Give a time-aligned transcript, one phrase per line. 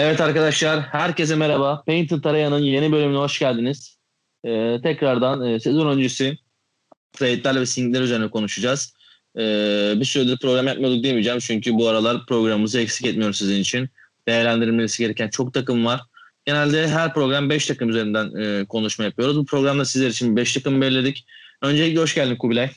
[0.00, 1.82] Evet arkadaşlar, herkese merhaba.
[1.86, 3.98] Painted Taraya'nın yeni bölümüne hoş geldiniz.
[4.44, 6.38] Ee, tekrardan e, sezon öncesi
[7.12, 8.94] trade'ler ve singler üzerine konuşacağız.
[9.38, 13.88] Ee, bir süredir program yapmıyorduk demeyeceğim çünkü bu aralar programımızı eksik etmiyoruz sizin için.
[14.28, 16.00] Değerlendirilmesi gereken çok takım var.
[16.44, 19.36] Genelde her program 5 takım üzerinden e, konuşma yapıyoruz.
[19.36, 21.26] Bu programda sizler için 5 takım belirledik.
[21.62, 22.70] Öncelikle hoş geldin Kubilay.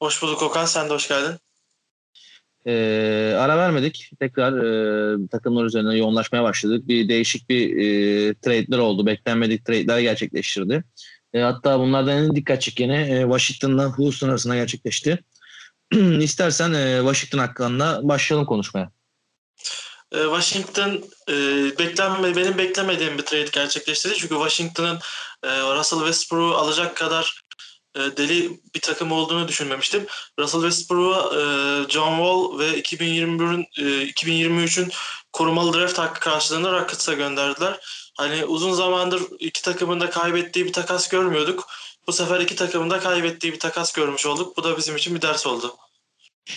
[0.00, 1.38] Hoş bulduk Okan, sen de hoş geldin.
[2.66, 2.72] E,
[3.38, 4.10] ara vermedik.
[4.20, 6.88] Tekrar e, takımlar üzerine yoğunlaşmaya başladık.
[6.88, 9.06] Bir değişik bir e, trade'ler oldu.
[9.06, 10.84] Beklenmedik trade'ler gerçekleştirdi.
[11.34, 15.24] E, hatta bunlardan en dikkat çekeni e, Washington'la Houston arasında gerçekleşti.
[16.20, 18.90] İstersen e, Washington hakkında başlayalım konuşmaya.
[20.12, 21.34] E, Washington e,
[21.78, 24.14] beklenme, benim beklemediğim bir trade gerçekleştirdi.
[24.14, 24.98] Çünkü Washington'ın
[25.42, 27.42] e, Russell Westbrook'u alacak kadar
[27.98, 30.06] e, deli bir takım olduğunu düşünmemiştim.
[30.38, 31.42] Russell Westbrook'a e,
[31.88, 34.90] John Wall ve 2021'ün e, 2023'ün
[35.32, 37.78] korumalı draft hakkı karşılığında Rockets'a gönderdiler.
[38.16, 41.68] Hani uzun zamandır iki takımın da kaybettiği bir takas görmüyorduk.
[42.06, 44.56] Bu sefer iki takımın da kaybettiği bir takas görmüş olduk.
[44.56, 45.76] Bu da bizim için bir ders oldu.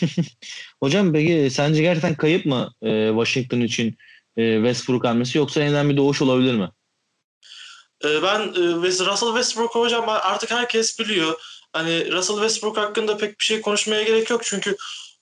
[0.80, 3.98] Hocam peki sence gerçekten kayıp mı e, Washington için
[4.38, 6.70] e, Westbrook hamlesi yoksa yeniden bir doğuş olabilir mi?
[8.04, 8.74] Ee, ben e,
[9.06, 11.42] Russell Westbrook hocam artık herkes biliyor.
[11.74, 14.76] Hani Russell Westbrook hakkında pek bir şey konuşmaya gerek yok çünkü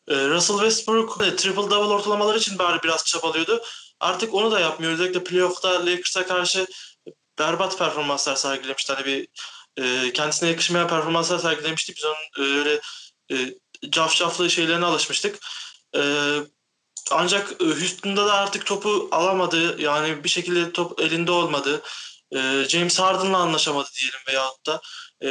[0.08, 3.64] e, Russell Westbrook triple double ortalamalar için bari biraz çabalıyordu.
[4.00, 4.94] Artık onu da yapmıyor.
[4.94, 6.68] Özellikle playoff'ta Lakers'a karşı
[7.40, 8.94] berbat performanslar sergilemişti.
[8.94, 9.28] Hani bir
[9.78, 11.94] e, kendisine yakışmayan performanslar sergilemişti.
[11.96, 12.82] Biz onun öyle
[13.32, 13.36] e,
[13.90, 15.40] cafcaflı şeylerine alışmıştık.
[17.12, 19.82] ancak Houston'da da artık topu alamadı.
[19.82, 21.82] Yani bir şekilde top elinde olmadı
[22.36, 24.82] e, James Harden'la anlaşamadı diyelim veyahut da
[25.24, 25.30] e,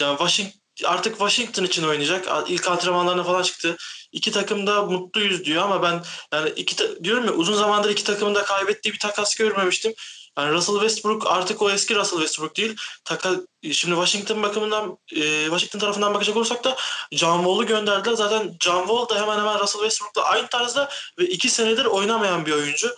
[0.00, 2.28] yani Washington artık Washington için oynayacak.
[2.48, 3.76] İlk antrenmanlarına falan çıktı.
[4.12, 8.34] İki takım da mutluyuz diyor ama ben yani iki diyorum ya uzun zamandır iki takımın
[8.34, 9.94] da kaybettiği bir takas görmemiştim.
[10.38, 12.76] Yani Russell Westbrook artık o eski Russell Westbrook değil.
[13.04, 13.30] Taka,
[13.72, 16.76] şimdi Washington bakımından e, Washington tarafından bakacak olursak da
[17.12, 18.14] John Wall'u gönderdiler.
[18.14, 22.52] Zaten John Wall da hemen hemen Russell Westbrook'la aynı tarzda ve iki senedir oynamayan bir
[22.52, 22.94] oyuncu.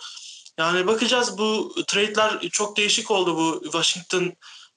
[0.59, 4.33] Yani bakacağız bu trade'ler çok değişik oldu bu Washington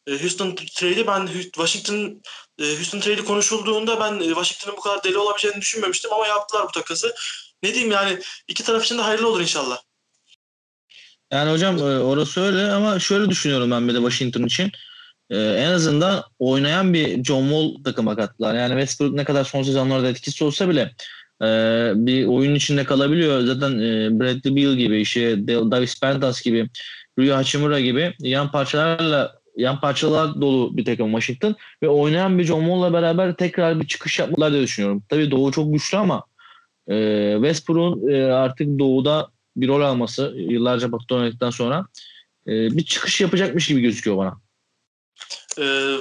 [0.09, 2.23] e, Houston trade'i ben Washington
[2.59, 6.73] e, Houston trade'i konuşulduğunda ben e, Washington'ın bu kadar deli olabileceğini düşünmemiştim ama yaptılar bu
[6.73, 7.15] takası.
[7.63, 8.19] Ne diyeyim yani
[8.49, 9.79] iki taraf için de hayırlı olur inşallah.
[11.33, 14.73] Yani hocam orası öyle ama şöyle düşünüyorum ben bir de Washington için.
[15.31, 18.55] en azından oynayan bir John Wall takıma kattılar.
[18.55, 20.95] Yani Westbrook ne kadar son sezonlarda etkisi olsa bile
[21.43, 21.47] e,
[21.95, 23.41] bir oyun içinde kalabiliyor.
[23.41, 26.69] Zaten e, Bradley Beal gibi, işte Davis Pentas gibi,
[27.19, 32.61] Rui Hachimura gibi yan parçalarla yan parçalar dolu bir takım Washington ve oynayan bir John
[32.61, 35.03] Wall'la beraber tekrar bir çıkış yapmalar diye düşünüyorum.
[35.09, 36.25] Tabii Doğu çok güçlü ama
[36.89, 41.87] e, Westbrook'un e, artık Doğu'da bir rol alması yıllarca Batı'da oynadıktan sonra
[42.47, 44.41] e, bir çıkış yapacakmış gibi gözüküyor bana.
[45.59, 45.97] Ee,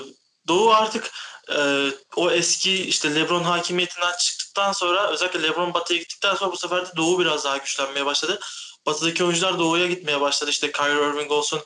[0.47, 1.11] Doğu artık
[1.57, 4.11] e, o eski işte LeBron hakimiyetinden
[4.57, 8.39] çıktıktan sonra özellikle LeBron Batı'ya gittikten sonra bu sefer de Doğu biraz daha güçlenmeye başladı.
[8.85, 10.51] Batı'daki oyuncular Doğu'ya gitmeye başladı.
[10.51, 11.59] İşte Kyrie Irving olsun.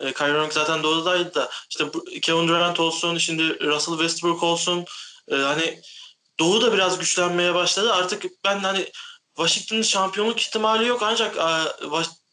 [0.00, 1.84] E, Kyrie Irving zaten Doğu'daydı da işte
[2.22, 4.84] Kevin Durant olsun, şimdi Russell Westbrook olsun.
[5.30, 5.80] E, hani
[6.40, 7.92] Doğu da biraz güçlenmeye başladı.
[7.92, 8.90] Artık ben hani
[9.36, 11.48] Washington'ın şampiyonluk ihtimali yok ancak e,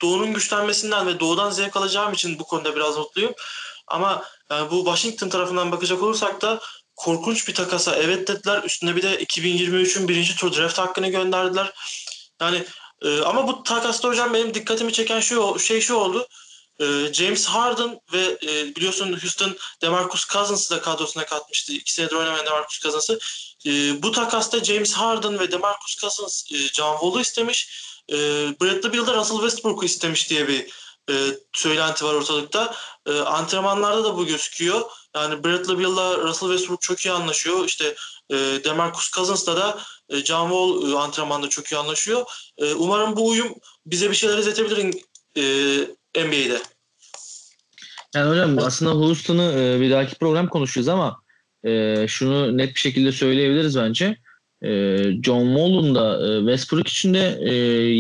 [0.02, 3.34] Doğu'nun güçlenmesinden ve Doğu'dan zevk alacağım için bu konuda biraz mutluyum.
[3.88, 6.60] Ama yani bu Washington tarafından bakacak olursak da
[6.96, 8.64] korkunç bir takasa evet dediler.
[8.64, 11.74] Üstüne bir de 2023'ün birinci tur draft hakkını gönderdiler.
[12.42, 12.64] Yani
[13.02, 16.28] e, ama bu takasta hocam benim dikkatimi çeken şu şey şu oldu.
[16.80, 21.74] E, James Harden ve e, biliyorsun Houston DeMarcus Cousins'ı da kadrosuna katmıştı.
[21.74, 23.20] İki senedir oynamayan DeMarcus Cousins'ı.
[23.66, 27.70] E, bu takasta James Harden ve DeMarcus Cousins e, John Wall'u istemiş.
[28.10, 28.16] E,
[28.62, 30.70] Bradley Beal da Russell Westbrook'u istemiş diye bir
[31.10, 31.14] e,
[31.54, 32.76] söylenti var ortalıkta.
[33.08, 34.82] E, antrenmanlarda da bu gözüküyor.
[35.16, 37.66] Yani Bradley Beal'la Russell Westbrook çok iyi anlaşıyor.
[37.66, 37.96] İşte
[38.30, 39.80] e, DeMarcus Cousins'la da
[40.10, 42.26] e, John Wall e, antrenmanda çok iyi anlaşıyor.
[42.58, 43.54] E, umarım bu uyum
[43.86, 44.78] bize bir şeyler izletebilir
[45.36, 45.44] e,
[46.26, 46.62] NBA'de.
[48.16, 51.22] Yani hocam aslında Houston'ı e, bir dahaki program konuşacağız ama
[51.64, 54.18] e, şunu net bir şekilde söyleyebiliriz bence.
[54.64, 57.54] E, John Wall'un da e, Westbrook için de e,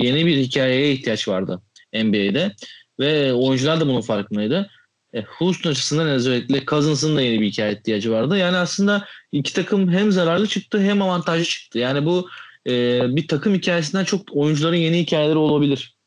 [0.06, 1.62] yeni bir hikayeye ihtiyaç vardı
[1.94, 2.56] NBA'de.
[3.00, 4.69] Ve oyuncular da bunun farkındaydı.
[5.13, 8.38] E, Houston açısından özellikle Cousins'ın da yeni bir hikaye ihtiyacı vardı.
[8.38, 11.80] Yani aslında iki takım hem zararlı çıktı hem avantajlı çıktı.
[11.80, 12.30] Yani bu
[12.68, 15.98] e, bir takım hikayesinden çok oyuncuların yeni hikayeleri olabilir.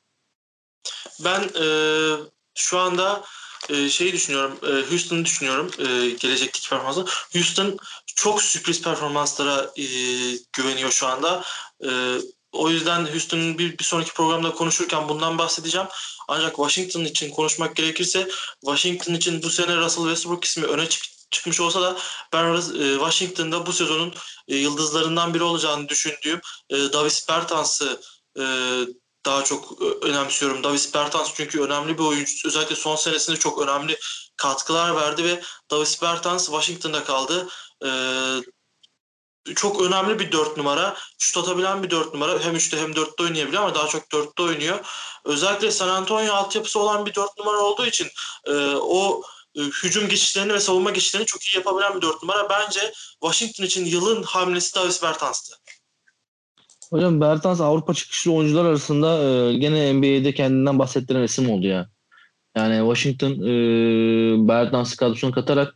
[1.25, 1.67] Ben e,
[2.55, 3.25] şu anda
[3.71, 7.05] e, şeyi düşünüyorum, e, Houston'ı düşünüyorum e, gelecekteki performansı.
[7.33, 9.85] Houston çok sürpriz performanslara e,
[10.53, 11.45] güveniyor şu anda.
[11.85, 11.91] E,
[12.55, 15.89] o yüzden Houston'ın bir, bir sonraki programda konuşurken bundan bahsedeceğim.
[16.29, 18.29] Ancak Washington için konuşmak gerekirse
[18.61, 21.05] Washington için bu sene Russell Westbrook ismi öne çık
[21.35, 21.97] çıkmış olsa da
[22.33, 24.15] ben e, Washington'da bu sezonun
[24.49, 26.41] e, yıldızlarından biri olacağını düşündüğüm
[26.71, 28.01] e, Davis Bertans'ı
[29.27, 30.65] daha çok önemsiyorum.
[30.65, 32.49] Davis Bertans çünkü önemli bir oyuncu.
[32.49, 33.99] Özellikle son senesinde çok önemli
[34.37, 37.49] katkılar verdi ve Davis Bertans Washington'da kaldı.
[39.55, 40.96] Çok önemli bir dört numara.
[41.19, 42.44] Şut atabilen bir dört numara.
[42.44, 44.79] Hem üçte hem dörtte oynayabiliyor ama daha çok dörtte oynuyor.
[45.25, 48.08] Özellikle San Antonio altyapısı olan bir dört numara olduğu için
[48.81, 49.23] o
[49.56, 52.49] e, hücum geçişlerini ve savunma geçişlerini çok iyi yapabilen bir dört numara.
[52.50, 52.93] Bence
[53.23, 55.56] Washington için yılın hamlesi Davis Bertans'tı.
[56.91, 61.88] Hocam Bertans Avrupa çıkışlı oyuncular arasında e, gene NBA'de kendinden bahsettiren isim oldu ya.
[62.56, 65.75] Yani Washington e, Bertans'ı kadrosuna katarak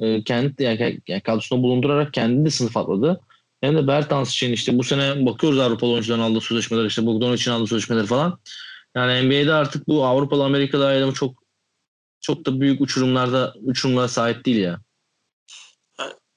[0.00, 3.20] e, kendi yani, yani kadrosuna bulundurarak kendini de sınıf atladı.
[3.60, 7.50] Hem de Bertans için işte bu sene bakıyoruz Avrupalı oyuncuların aldığı sözleşmeler işte Bogdan için
[7.50, 8.38] aldığı sözleşmeler falan.
[8.96, 11.44] Yani NBA'de artık bu Avrupalı Amerikalı ayrımı çok
[12.20, 14.80] çok da büyük uçurumlarda uçurumlara sahip değil ya.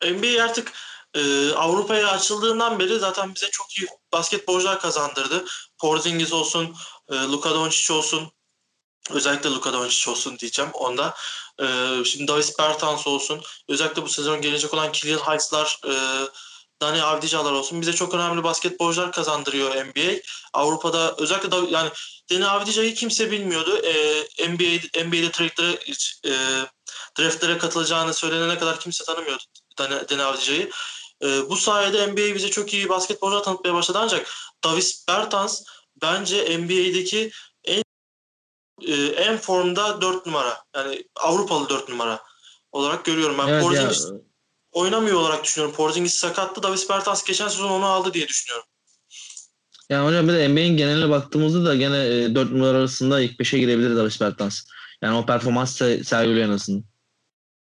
[0.04, 0.74] NBA artık
[1.16, 5.46] e, Avrupa'ya açıldığından beri zaten bize çok iyi basketbolcular kazandırdı.
[5.82, 6.76] Porzingis olsun,
[7.10, 8.32] e, Luka Doncic olsun,
[9.10, 11.16] özellikle Luka Doncic olsun diyeceğim onda.
[11.62, 11.66] E,
[12.06, 15.94] şimdi Davis Bertans olsun, özellikle bu sezon gelecek olan Killian Hayes'lar, e,
[16.82, 20.22] Dani Avdicalar olsun bize çok önemli basketbolcular kazandırıyor NBA.
[20.54, 21.90] Avrupa'da özellikle da, yani
[22.30, 23.78] Deni Avdica'yı kimse bilmiyordu.
[23.78, 25.80] Ee, NBA, NBA'de draftlere,
[26.26, 26.34] e,
[27.20, 29.44] draftlere katılacağını söylenene kadar kimse tanımıyordu
[29.80, 30.70] Deni, Deni Avdica'yı.
[31.24, 34.28] E, bu sayede NBA bize çok iyi basketbolcular tanıtmaya başladı ancak
[34.64, 35.64] Davis Bertans
[36.02, 37.32] bence NBA'deki
[38.88, 40.64] e, en formda 4 numara.
[40.76, 42.20] Yani Avrupalı 4 numara
[42.72, 43.38] olarak görüyorum.
[43.38, 44.12] Ben evet, Porzingis ya.
[44.72, 45.76] oynamıyor olarak düşünüyorum.
[45.76, 46.64] Porzingis sakattı.
[46.64, 48.68] Davis Bertans geçen sezon onu aldı diye düşünüyorum.
[49.90, 53.60] Yani hocam bir de NBA'in geneline baktığımızda da gene e, 4 numara arasında ilk 5'e
[53.60, 54.62] girebilir Davis Bertans.
[55.02, 56.84] Yani o performans sergiliyor en azından.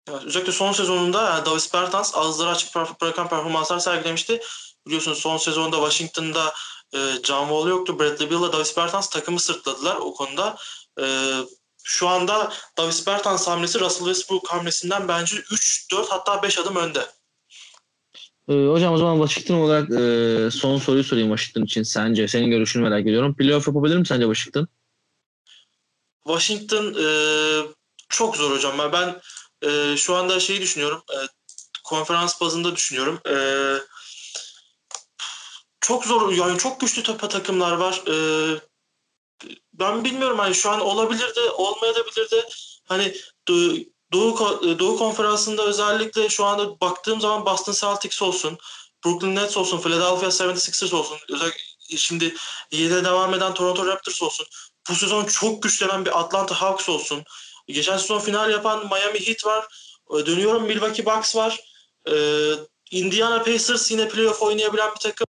[0.09, 4.41] Evet, özellikle son sezonunda yani Davis Bertans ağızları açık bırakan performanslar sergilemişti.
[4.87, 6.53] Biliyorsunuz son sezonda Washington'da
[6.93, 7.99] e, John Wall yoktu.
[7.99, 10.57] Bradley Beal ile Davis Bertans takımı sırtladılar o konuda.
[11.01, 11.05] E,
[11.83, 17.05] şu anda Davis Bertans hamlesi Russell Westbrook hamlesinden bence 3, 4 hatta 5 adım önde.
[18.49, 21.83] Ee, hocam o zaman Washington olarak e, son soruyu sorayım Washington için.
[21.83, 23.35] Sence, senin görüşünü merak ediyorum.
[23.35, 24.67] Playoff yapabilir mi sence Washington?
[26.27, 27.07] Washington e,
[28.09, 28.77] çok zor hocam.
[28.77, 29.21] Ben, ben
[29.69, 31.03] e, şu anda şeyi düşünüyorum.
[31.13, 31.17] E,
[31.83, 33.19] konferans bazında düşünüyorum.
[33.29, 33.35] E,
[35.81, 38.03] çok zor yani çok güçlü topa takımlar var.
[38.07, 38.15] E,
[39.79, 42.49] ben bilmiyorum hani şu an olabilir de olmayabilir de
[42.83, 43.15] hani
[44.13, 48.57] Doğu, Doğu Konferansı'nda özellikle şu anda baktığım zaman Boston Celtics olsun,
[49.05, 52.35] Brooklyn Nets olsun, Philadelphia 76ers olsun, özellikle şimdi
[52.71, 54.45] 7'de devam eden Toronto Raptors olsun.
[54.89, 57.23] Bu sezon çok güçlenen bir Atlanta Hawks olsun.
[57.67, 59.67] Geçen sezon final yapan Miami Heat var.
[60.13, 61.59] E, dönüyorum Milwaukee Bucks var.
[62.07, 62.13] E,
[62.91, 65.27] Indiana Pacers yine playoff oynayabilen bir takım.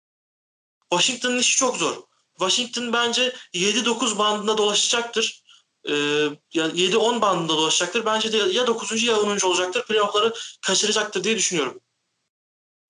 [0.91, 2.10] Washington'ın işi çok zor.
[2.49, 5.41] Washington bence 7-9 bandında dolaşacaktır
[5.89, 5.93] e,
[6.53, 8.05] ya 7-10 bandında dolaşacaktır.
[8.05, 9.03] Bence de ya 9.
[9.03, 9.47] ya 10.
[9.47, 9.83] olacaktır.
[9.87, 11.79] Playoff'ları kaçıracaktır diye düşünüyorum.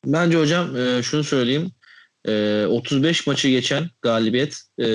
[0.06, 1.72] Bence hocam e, şunu söyleyeyim.
[2.28, 4.88] E, 35 maçı geçen galibiyet e,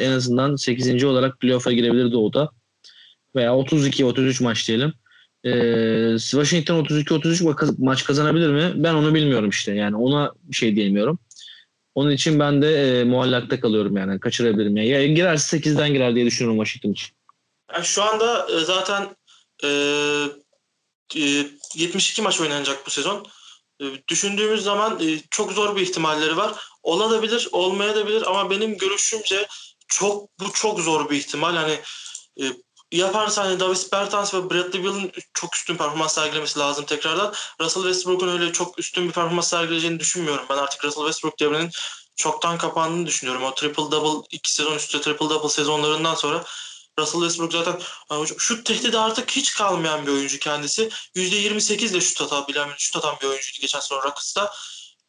[0.00, 1.04] en azından 8.
[1.04, 2.50] olarak playoff'a girebilir Doğu'da.
[3.36, 4.92] Veya 32-33 maç diyelim.
[5.44, 8.72] E, Washington 32-33 maç kazanabilir mi?
[8.76, 9.72] Ben onu bilmiyorum işte.
[9.72, 11.18] Yani ona bir şey diyemiyorum.
[11.94, 14.20] Onun için ben de e, muallakta kalıyorum yani.
[14.20, 14.76] Kaçırabilirim.
[14.76, 14.88] Yani.
[14.88, 17.14] Ya girerse 8'den girer diye düşünüyorum Washington için.
[17.74, 19.16] Yani şu anda e, zaten
[19.64, 19.68] e,
[21.16, 23.26] e, 72 maç oynanacak bu sezon.
[23.80, 26.52] E, düşündüğümüz zaman e, çok zor bir ihtimalleri var.
[26.82, 29.46] Olabilir, olmayabilir ama benim görüşümce
[29.88, 31.56] çok bu çok zor bir ihtimal.
[31.56, 31.78] Hani
[32.40, 32.44] e,
[32.98, 37.34] yaparsa hani Davis Bertans ve Bradley Beal'ın çok üstün performans sergilemesi lazım tekrardan.
[37.60, 40.44] Russell Westbrook'un öyle çok üstün bir performans sergileyeceğini düşünmüyorum.
[40.50, 41.70] Ben artık Russell Westbrook devrinin
[42.16, 43.42] çoktan kapandığını düşünüyorum.
[43.44, 46.44] O triple double iki sezon üstü triple double sezonlarından sonra
[46.98, 47.80] Russell Westbrook zaten
[48.38, 50.90] şut tehdidi artık hiç kalmayan bir oyuncu kendisi.
[51.16, 54.52] %28 ile şut atabilen, şut atan bir oyuncuydu geçen sezon Rockets'ta.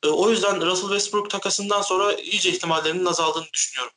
[0.03, 3.93] E, o yüzden Russell Westbrook takasından sonra iyice ihtimallerinin azaldığını düşünüyorum.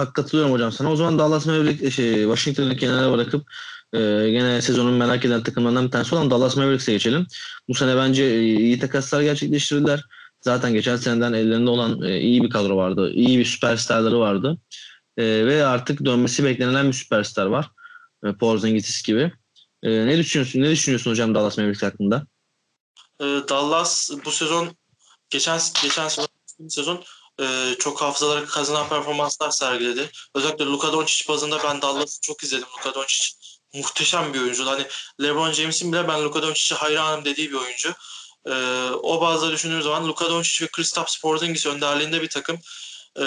[0.00, 0.92] Bak katılıyorum hocam sana.
[0.92, 3.50] O zaman Dallas Mavericks şey, Washington'ı kenara bırakıp
[3.92, 3.98] e,
[4.30, 7.26] gene sezonun merak eden takımlarından bir tanesi olan Dallas Mavericks'e geçelim.
[7.68, 10.04] Bu sene bence e, iyi takaslar gerçekleştirdiler.
[10.40, 13.12] Zaten geçen seneden ellerinde olan e, iyi bir kadro vardı.
[13.12, 14.58] İyi bir süperstarları vardı.
[15.16, 17.70] E, ve artık dönmesi beklenilen bir süperstar var.
[18.24, 19.32] E, Porzingis gibi.
[19.82, 20.60] E, ne düşünüyorsun?
[20.60, 22.26] Ne düşünüyorsun hocam Dallas Mavericks hakkında?
[23.20, 24.68] E, Dallas bu sezon
[25.30, 26.08] geçen geçen
[26.68, 27.04] sezon
[27.40, 30.10] e, çok hafızaları kazanan performanslar sergiledi.
[30.34, 32.68] Özellikle Luka Doncic bazında ben Dallas'ı çok izledim.
[32.78, 33.28] Luka Doncic
[33.74, 34.66] muhteşem bir oyuncu.
[34.66, 34.86] Hani
[35.22, 37.94] LeBron James'in bile ben Luka Doncic'e hayranım dediği bir oyuncu.
[38.46, 38.52] E,
[39.02, 42.58] o bazda düşündüğüm zaman Luka Doncic ve Kristaps Porzingis önderliğinde bir takım.
[43.20, 43.24] E,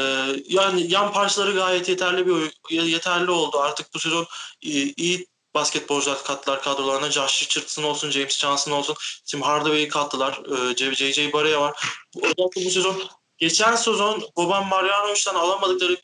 [0.48, 3.60] yani yan parçaları gayet yeterli bir yeterli oldu.
[3.60, 4.28] Artık bu sezon
[4.62, 7.12] iyi, iyi basketbolcular kattılar kadrolarına.
[7.12, 10.42] Josh Richardson olsun, James Johnson olsun, Tim Hardaway'i kattılar.
[10.72, 11.34] E, J.J.
[11.34, 11.86] Barea var.
[12.18, 13.10] Özellikle bu sezon
[13.44, 15.98] geçen sezon Boban Marjanovic'den alamadıkları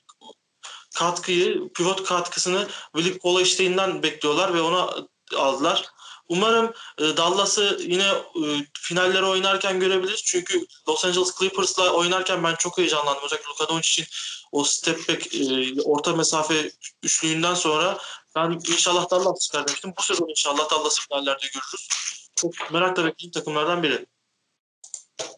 [0.96, 4.90] katkıyı, pivot katkısını Willie Kolesteyn'den bekliyorlar ve ona
[5.38, 5.86] aldılar.
[6.30, 8.44] Umarım e, Dallas'ı yine e,
[8.74, 10.24] finallere oynarken görebiliriz.
[10.24, 13.24] Çünkü Los Angeles Clippers'la oynarken ben çok heyecanlandım.
[13.26, 14.08] Özellikle Luka Doncic'in
[14.52, 16.72] o step back e, orta mesafe
[17.04, 17.98] üçlüğünden sonra
[18.36, 19.94] ben inşallah Dallas çıkar demiştim.
[19.98, 21.88] Bu sezon inşallah Dallas'ı finallerde görürüz.
[22.36, 24.06] Çok merakla beklediğim takımlardan biri.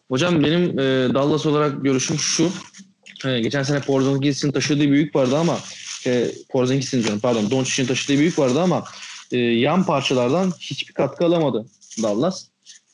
[0.08, 2.50] Hocam benim e, Dallas olarak görüşüm şu.
[3.26, 5.58] E, geçen sene Porzingis'in taşıdığı büyük vardı ama
[6.06, 8.84] e, Porzingis'in diyorum pardon Doncic'in taşıdığı büyük vardı ama
[9.32, 11.66] e, yan parçalardan hiçbir katkı alamadı
[12.02, 12.46] Dallas.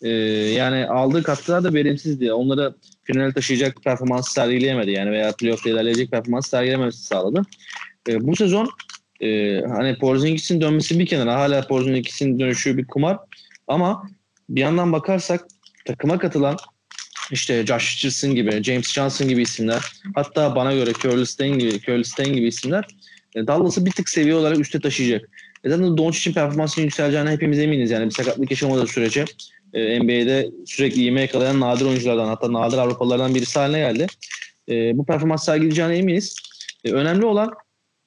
[0.03, 2.33] E, yani aldığı katkılar da verimsizdi.
[2.33, 7.43] Onları finale taşıyacak performans sergileyemedi yani veya playoff'ta ilerleyecek performans sergilememesi sağladı.
[8.09, 8.71] E, bu sezon
[9.21, 13.19] e, hani Porzingis'in dönmesi bir kenara hala Porzingis'in dönüşü bir kumar
[13.67, 14.09] ama
[14.49, 15.47] bir yandan bakarsak
[15.85, 16.57] takıma katılan
[17.33, 19.83] işte Josh Richardson gibi, James Johnson gibi isimler
[20.15, 22.85] hatta bana göre Curly Stein gibi, Curly Stein gibi isimler
[23.35, 25.29] e, Dallas'ı bir tık seviye olarak üste taşıyacak.
[25.65, 27.91] E zaten Doncic'in performansının yükseleceğine hepimiz eminiz.
[27.91, 29.25] Yani bir sakatlık yaşamadığı sürece
[29.75, 34.07] e, NBA'de sürekli ivme yakalayan nadir oyunculardan hatta nadir Avrupalılardan birisi haline geldi.
[34.69, 36.37] E, bu performans sergileyeceğine eminiz.
[36.85, 37.51] Önemli olan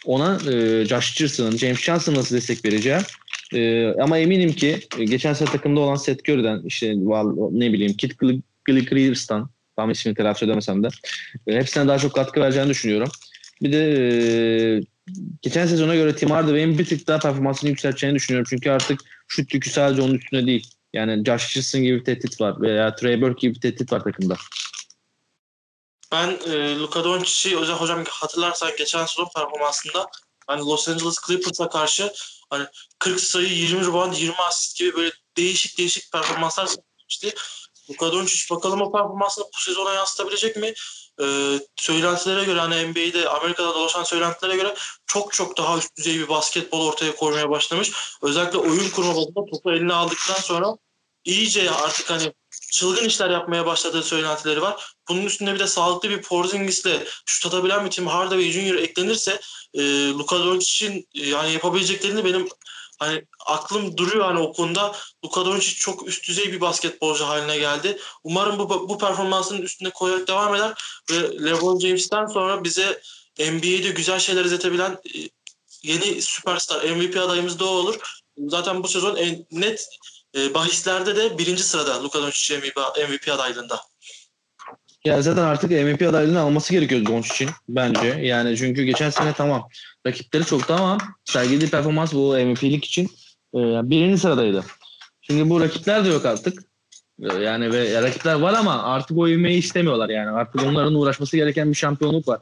[0.06, 2.98] ona e, Josh Richardson'ın, James Johnson'ın nasıl destek vereceği.
[4.01, 6.94] Ama eminim ki geçen sene takımda olan Seth Curry'den işte
[7.51, 8.18] ne bileyim Kit
[8.65, 10.88] Gilchrist'tan tam ismini telaffuz edemesem de
[11.48, 13.10] e, hepsine daha çok katkı vereceğini düşünüyorum.
[13.62, 14.82] Bir de e,
[15.41, 18.48] geçen sezona göre Tim Hardaway'in bir tık daha performansını yükselteceğini düşünüyorum.
[18.50, 20.72] Çünkü artık şut yükü sadece onun üstünde değil.
[20.94, 24.36] Yani Josh Richardson gibi bir tehdit var veya Trey Burke gibi bir tehdit var takımda.
[26.12, 30.08] Ben e, Luka Doncic'i hocam, hocam hatırlarsan geçen sezon performansında
[30.48, 32.13] hani Los Angeles Clippers'a karşı
[32.50, 32.65] hani
[33.00, 37.34] 40 sayı, 20 rebound, 20 asist gibi böyle değişik değişik performanslar sergilemişti.
[37.91, 40.74] Luka Doncic bakalım o performansını bu sezona yansıtabilecek mi?
[41.21, 46.29] Ee, söylentilere göre hani NBA'de Amerika'da dolaşan söylentilere göre çok çok daha üst düzey bir
[46.29, 47.91] basketbol ortaya koymaya başlamış.
[48.21, 50.77] Özellikle oyun kurma bazında topu eline aldıktan sonra
[51.25, 52.33] iyice artık hani
[52.71, 54.93] çılgın işler yapmaya başladığı söylentileri var.
[55.10, 58.75] Bunun üstünde bir de sağlıklı bir Porzingis'le şut atabilen bir Tim Hardaway Jr.
[58.75, 59.39] eklenirse
[59.74, 62.48] e, Luka Doncic'in yani yapabileceklerini benim
[63.01, 64.96] hani aklım duruyor hani o konuda.
[65.25, 67.98] Luka Doncic çok üst düzey bir basketbolcu haline geldi.
[68.24, 70.74] Umarım bu, bu performansının üstünde koyarak devam eder
[71.12, 73.01] ve LeBron James'ten sonra bize
[73.39, 75.20] NBA'de güzel şeyler izletebilen e,
[75.84, 77.96] yeni süperstar MVP adayımız da o olur.
[78.38, 79.88] Zaten bu sezon en net
[80.38, 83.81] e, bahislerde de birinci sırada Luka Doncic MVP, adaylığında.
[85.05, 88.08] Ya zaten artık MVP adaylığını alması gerekiyor Doncic'in bence.
[88.08, 89.70] Yani çünkü geçen sene tamam
[90.08, 93.05] rakipleri çoktu ama sergilediği performans bu MVP'lik için
[93.55, 94.63] e, birinci sıradaydı.
[95.22, 96.63] Şimdi bu rakipler de yok artık.
[97.22, 100.29] E, yani ve rakipler var ama artık o ivmeyi istemiyorlar yani.
[100.29, 102.39] Artık onların uğraşması gereken bir şampiyonluk var.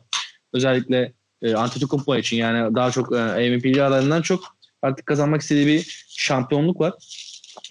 [0.54, 4.44] Özellikle e, Antetokounmpo için yani daha çok e, MVP'li adayından çok
[4.82, 6.94] artık kazanmak istediği bir şampiyonluk var.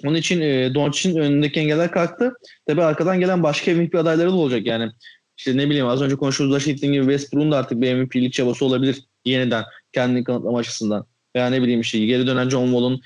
[0.04, 2.32] Onun için e, Doncic'in önündeki engeller kalktı.
[2.66, 4.92] Tabii arkadan gelen başka MVP adayları da olacak yani.
[5.38, 9.04] İşte ne bileyim az önce konuştuğumuz Washington gibi Westbrook'un da artık bir MVP'lik çabası olabilir
[9.24, 11.06] yeniden kendini kanıtlama açısından.
[11.36, 13.02] Veya ne bileyim işte geri dönen John Wall'un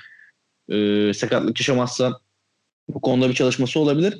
[0.68, 2.20] e, sakatlık yaşamazsa
[2.88, 4.18] bu konuda bir çalışması olabilir.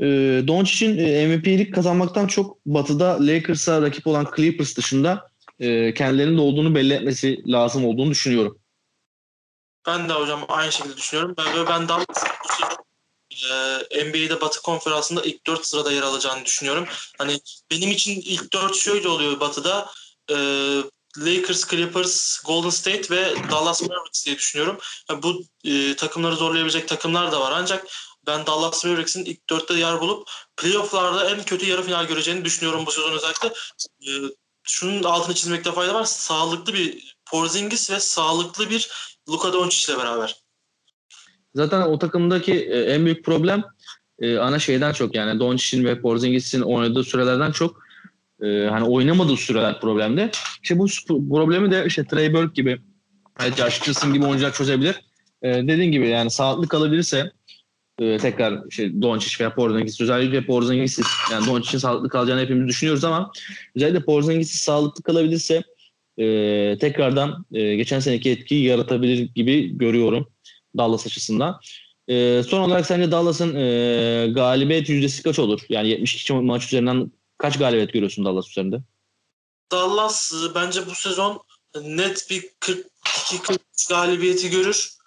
[0.00, 0.06] E,
[0.48, 6.74] Doncic'in e, MVP'lik kazanmaktan çok batıda Lakers'a rakip olan Clippers dışında e, kendilerinin de olduğunu
[6.74, 8.58] belli etmesi lazım olduğunu düşünüyorum.
[9.86, 11.34] Ben de hocam aynı şekilde düşünüyorum.
[11.38, 12.78] Ben, ben sezon
[13.92, 16.86] e, NBA'de Batı Konferansı'nda ilk 4 sırada yer alacağını düşünüyorum.
[17.18, 19.90] Hani benim için ilk 4 şöyle oluyor Batı'da.
[20.30, 20.36] E,
[21.26, 24.78] Lakers, Clippers, Golden State ve Dallas Mavericks diye düşünüyorum.
[25.10, 27.86] Yani bu e, takımları zorlayabilecek takımlar da var ancak
[28.26, 32.90] ben Dallas Mavericks'in ilk 4'te yer bulup playoff'larda en kötü yarı final göreceğini düşünüyorum bu
[32.90, 33.48] sezon özellikle.
[34.02, 34.10] E,
[34.62, 36.04] şunun altını çizmekte fayda var.
[36.04, 38.90] Sağlıklı bir Porzingis ve sağlıklı bir
[39.28, 40.36] Luka Doncic ile beraber.
[41.54, 43.64] Zaten o takımdaki e, en büyük problem
[44.18, 47.87] e, ana şeyden çok yani Doncic'in ve Porzingis'in oynadığı sürelerden çok
[48.42, 50.30] e, hani oynamadığı süreler problemde.
[50.62, 50.86] İşte bu
[51.28, 52.78] problemi de işte Trey Burke gibi
[53.56, 54.96] Josh Richardson gibi oyuncular çözebilir.
[55.42, 57.32] dediğin gibi yani sağlıklı kalabilirse
[57.98, 60.98] e, tekrar işte Doncic veya Porzingis özellikle Porzingis
[61.32, 63.32] yani Doncic'in sağlıklı kalacağını hepimiz düşünüyoruz ama
[63.76, 65.62] özellikle Porzingis sağlıklı kalabilirse
[66.18, 70.28] e, tekrardan e, geçen seneki etkiyi yaratabilir gibi görüyorum
[70.76, 71.60] Dallas açısından.
[72.08, 75.60] E, son olarak sence Dallas'ın e, galibiyet yüzdesi kaç olur?
[75.68, 78.80] Yani 72 maç üzerinden kaç galibiyet görüyorsun Dallas üzerinde?
[79.70, 81.42] Dallas e, bence bu sezon
[81.82, 84.98] net bir 42-43 galibiyeti görür.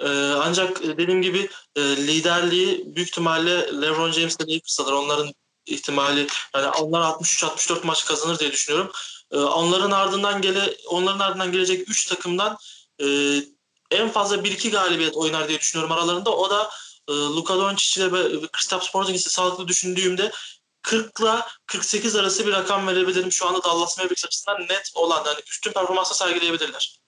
[0.00, 0.08] Ee,
[0.42, 4.92] ancak dediğim gibi e, liderliği büyük ihtimalle LeBron James ile Lakers alır.
[4.92, 5.32] Onların
[5.66, 8.92] ihtimali yani onlar 63-64 maç kazanır diye düşünüyorum.
[9.32, 12.56] Ee, onların ardından gele onların ardından gelecek 3 takımdan
[13.00, 13.06] e,
[13.90, 16.36] en fazla 1-2 galibiyet oynar diye düşünüyorum aralarında.
[16.36, 16.70] O da
[17.08, 18.10] e, Luka Doncic ile
[18.52, 20.32] Kristaps Porzingis'i sağlıklı düşündüğümde
[20.82, 21.30] 40 ile
[21.66, 23.32] 48 arası bir rakam verebilirim.
[23.32, 27.00] Şu anda Dallas Mavericks açısından net olan yani üstün performansa sergileyebilirler.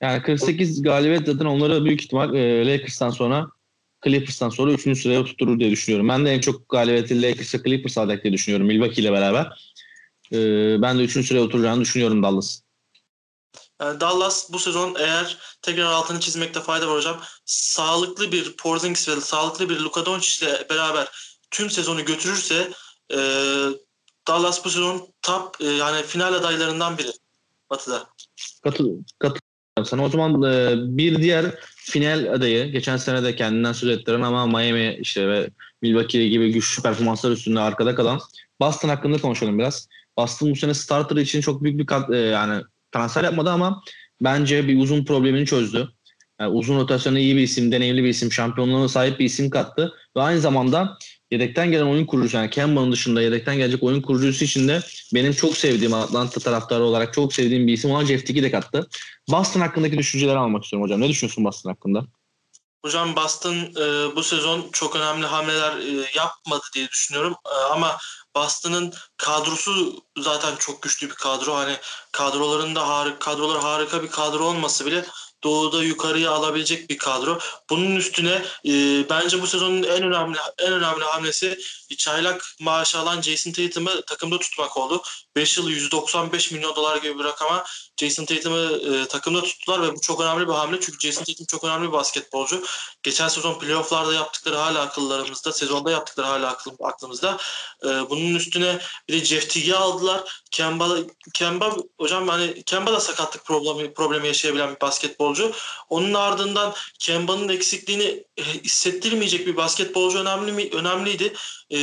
[0.00, 3.46] Yani 48 galibiyet zaten onları büyük ihtimal e, Lakers'tan sonra
[4.04, 5.02] Clippers'tan sonra 3.
[5.02, 6.08] sıraya oturtur diye düşünüyorum.
[6.08, 9.72] Ben de en çok galibiyeti Lakers'a Clippers alacak diye düşünüyorum Milwaukee ile beraber.
[10.32, 10.38] E,
[10.82, 11.26] ben de 3.
[11.26, 12.60] sıraya oturacağını düşünüyorum Dallas.
[13.80, 17.20] Yani Dallas bu sezon eğer tekrar altını çizmekte fayda var hocam.
[17.44, 21.08] Sağlıklı bir Porzingis ve sağlıklı bir Luka Doncic ile beraber
[21.50, 22.70] tüm sezonu götürürse
[23.12, 23.18] e,
[24.28, 27.08] Dallas bu sezon top e, yani final adaylarından biri
[27.70, 28.06] Batı'da.
[28.62, 29.40] Katıl, katıl
[29.84, 30.04] sana.
[30.04, 34.98] O zaman e, bir diğer final adayı geçen sene de kendinden söz ettiren ama Miami
[35.00, 35.50] işte ve
[35.82, 38.20] Milwaukee gibi güçlü performanslar üstünde arkada kalan
[38.60, 39.88] Boston hakkında konuşalım biraz.
[40.18, 42.62] Boston bu sene starter için çok büyük bir kat, e, yani
[42.92, 43.82] transfer yapmadı ama
[44.20, 45.88] bence bir uzun problemini çözdü.
[46.40, 50.20] Yani uzun rotasyonda iyi bir isim, deneyimli bir isim, şampiyonluğuna sahip bir isim kattı ve
[50.20, 50.98] aynı zamanda
[51.30, 54.82] yedekten gelen oyun kurucusu yani Kemba'nın dışında yedekten gelecek oyun kurucusu için de
[55.14, 58.88] benim çok sevdiğim Atlanta taraftarı olarak çok sevdiğim bir isim olan Jeff Tick'i de kattı.
[59.28, 61.00] Boston hakkındaki düşünceleri almak istiyorum hocam.
[61.00, 62.04] Ne düşünüyorsun Boston hakkında?
[62.84, 67.34] Hocam Boston e, bu sezon çok önemli hamleler e, yapmadı diye düşünüyorum.
[67.46, 67.98] E, ama
[68.36, 71.54] Boston'ın kadrosu zaten çok güçlü bir kadro.
[71.54, 71.76] Hani
[72.12, 75.04] kadrolarında harika, kadrolar harika bir kadro olması bile
[75.46, 77.38] doğuda yukarıya alabilecek bir kadro.
[77.70, 78.72] Bunun üstüne e,
[79.10, 81.58] bence bu sezonun en önemli en önemli hamlesi
[81.98, 85.02] çaylak maaşı alan Jason Tatum'ı takımda tutmak oldu.
[85.36, 87.64] 5 yıl 195 milyon dolar gibi bir rakama
[88.00, 91.64] Jason Tatum'ı e, takımda tuttular ve bu çok önemli bir hamle çünkü Jason Tatum çok
[91.64, 92.64] önemli bir basketbolcu.
[93.02, 97.38] Geçen sezon playofflarda yaptıkları hala akıllarımızda, sezonda yaptıkları hala aklımızda.
[97.84, 98.78] E, bunun üstüne
[99.08, 100.42] bir de Jeff Teague'i aldılar.
[100.50, 100.96] Kemba,
[101.34, 105.35] Kemba hocam hani Kemba da sakatlık problemi, problemi yaşayabilen bir basketbolcu.
[105.88, 111.32] Onun ardından Kemba'nın eksikliğini e, hissettirmeyecek bir basketbolcu önemli mi, önemliydi.
[111.72, 111.78] E,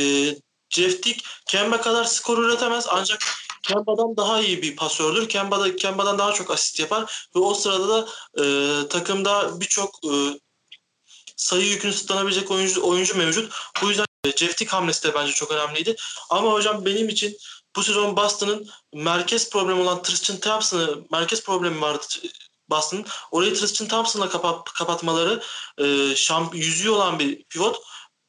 [0.70, 3.20] Jeff Teague Kemba kadar skor üretemez ancak
[3.62, 5.28] Kemba'dan daha iyi bir pasördür.
[5.28, 8.08] Kemba'da Kemba'dan daha çok asist yapar ve o sırada da
[8.42, 8.44] e,
[8.88, 10.12] takımda birçok e,
[11.36, 13.52] sayı yükünü sırtlanabilecek oyuncu oyuncu mevcut.
[13.82, 15.96] Bu yüzden Jeff Tick hamlesi de bence çok önemliydi.
[16.30, 17.38] Ama hocam benim için
[17.76, 22.06] bu sezon Boston'ın merkez problemi olan Tristan Thompson'ı merkez problemi vardı
[22.70, 23.04] Boston'ın.
[23.30, 25.42] Orayı Tristan Thompson'la kapat, kapatmaları
[25.78, 27.76] e, şamp yüzüğü olan bir pivot.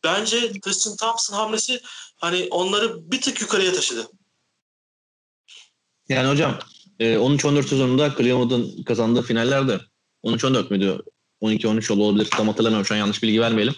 [0.04, 1.82] Bence Tristan Thompson hamlesi
[2.17, 4.08] hani onları bir tık yukarıya taşıdı.
[6.10, 6.60] Yani hocam
[7.00, 9.80] 13-14 e, sezonunda Cleveland'ın kazandığı finallerde
[10.24, 11.02] 13-14 müydü?
[11.41, 12.26] 12-13 olabilir.
[12.26, 13.76] Tam hatırlamıyorum şu an yanlış bilgi vermeyelim.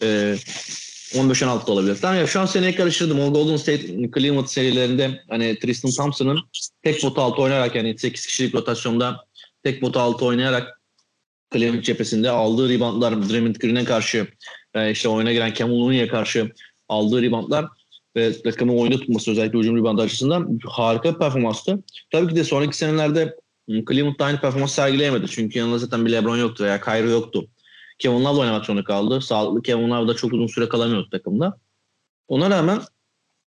[0.00, 1.98] 15-16 olabilir.
[2.00, 3.20] Tamam ya şu an seneye karıştırdım.
[3.20, 6.40] O Golden State Cleveland serilerinde hani Tristan Thompson'ın
[6.82, 9.25] tek potu altı oynayarak yani 8 kişilik rotasyonda
[9.66, 10.80] tek potu altı oynayarak
[11.54, 14.28] Cleveland cephesinde aldığı reboundlar Draymond Green'e karşı
[14.90, 16.52] işte oyuna giren Kemal Looney'e karşı
[16.88, 17.66] aldığı reboundlar
[18.16, 21.82] ve takımı oyunda tutması özellikle hücum ribandı açısından harika bir performanstı.
[22.12, 23.36] Tabii ki de sonraki senelerde
[23.68, 25.26] Cleveland'da aynı performans sergileyemedi.
[25.28, 27.46] Çünkü yanında zaten bir LeBron yoktu veya Kyrie yoktu.
[27.98, 29.20] Kevin Love oynamak zorunda kaldı.
[29.20, 31.58] Sağlıklı Kevin Love da çok uzun süre kalamıyordu takımda.
[32.28, 32.80] Ona rağmen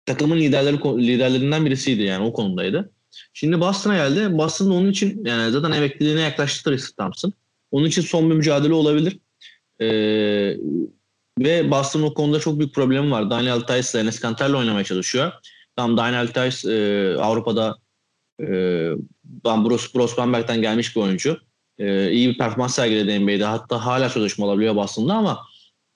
[0.06, 2.92] takımın liderleri liderlerinden birisiydi yani o konumdaydı.
[3.34, 4.38] Şimdi Boston'a geldi.
[4.38, 7.34] Boston onun için yani zaten emekliliğine yaklaştı Tristan Thompson.
[7.72, 9.20] Onun için son bir mücadele olabilir.
[9.82, 10.58] Ee,
[11.40, 13.30] ve Boston o konuda çok büyük problemi var.
[13.30, 15.32] Daniel Tice ile Enes Kanter'le oynamaya çalışıyor.
[15.76, 17.78] Tam Daniel Tice e, Avrupa'da
[18.40, 18.46] e,
[19.46, 21.38] Bruce, Bruce Bamberg'den gelmiş bir oyuncu.
[21.78, 23.46] E, iyi bir performans sergiledi NBA'de.
[23.46, 25.40] Hatta hala sözleşme olabiliyor Boston'da ama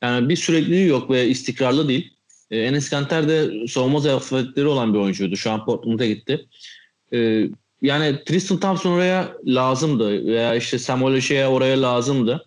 [0.04, 2.14] yani bir sürekliliği yok ve istikrarlı değil.
[2.52, 5.38] E, Enes Kanter de savunma zafiyetleri olan bir oyuncuydu.
[5.38, 6.48] Şu an Portland'a gitti.
[7.16, 7.50] E,
[7.82, 12.46] yani Tristan Thompson oraya lazımdı veya işte Samuel Shea oraya lazımdı.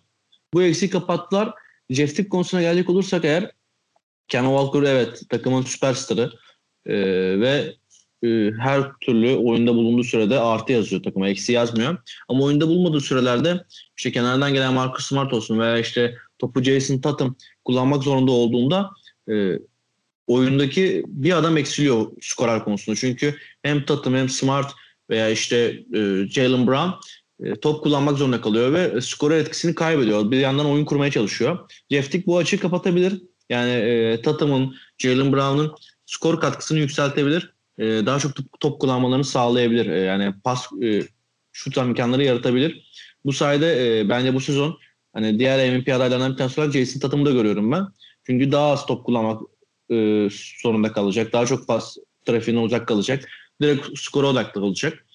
[0.53, 1.53] Bu eksiği kapattılar.
[1.89, 3.51] Jeff Tick konusuna gelecek olursak eğer
[4.27, 6.31] Kemba Walker evet takımın süperstarı
[6.85, 6.95] ee,
[7.39, 7.75] ve
[8.23, 11.29] e, her türlü oyunda bulunduğu sürede artı yazıyor takıma.
[11.29, 11.97] Eksi yazmıyor.
[12.27, 13.65] Ama oyunda bulmadığı sürelerde
[13.97, 18.89] işte kenardan gelen Marcus Smart olsun veya işte topu Jason Tatum kullanmak zorunda olduğunda
[19.31, 19.59] e,
[20.29, 22.95] oyundaki bir adam eksiliyor skorer konusunda.
[22.95, 24.71] Çünkü hem Tatum hem Smart
[25.09, 25.57] veya işte
[25.93, 26.89] e, Jalen Brown
[27.43, 30.31] e, top kullanmak zorunda kalıyor ve skorer etkisini kaybediyor.
[30.31, 31.69] Bir yandan oyun kurmaya çalışıyor.
[31.91, 33.21] Jeff Tick bu açığı kapatabilir.
[33.49, 37.53] Yani e, Tatum'un, Jalen Brown'un skor katkısını yükseltebilir.
[37.77, 39.85] E, daha çok top, top kullanmalarını sağlayabilir.
[39.85, 41.01] E, yani pas e,
[41.53, 42.89] şut imkanları yaratabilir.
[43.25, 44.77] Bu sayede e, bence bu sezon
[45.13, 47.87] hani diğer MVP adaylarından bir tanesi olarak Jason Tatum'u da görüyorum ben.
[48.25, 49.41] Çünkü daha az top kullanmak
[49.91, 50.29] e,
[50.61, 51.33] zorunda kalacak.
[51.33, 53.29] Daha çok pas trafiğine uzak kalacak.
[53.61, 55.05] Direkt skora odaklı olacak.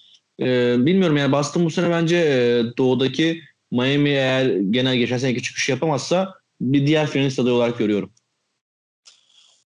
[0.41, 5.69] E, bilmiyorum yani Boston bu sene bence e, doğudaki Miami eğer genel geçen seneki çıkış
[5.69, 8.13] yapamazsa bir diğer finalist adayı olarak görüyorum.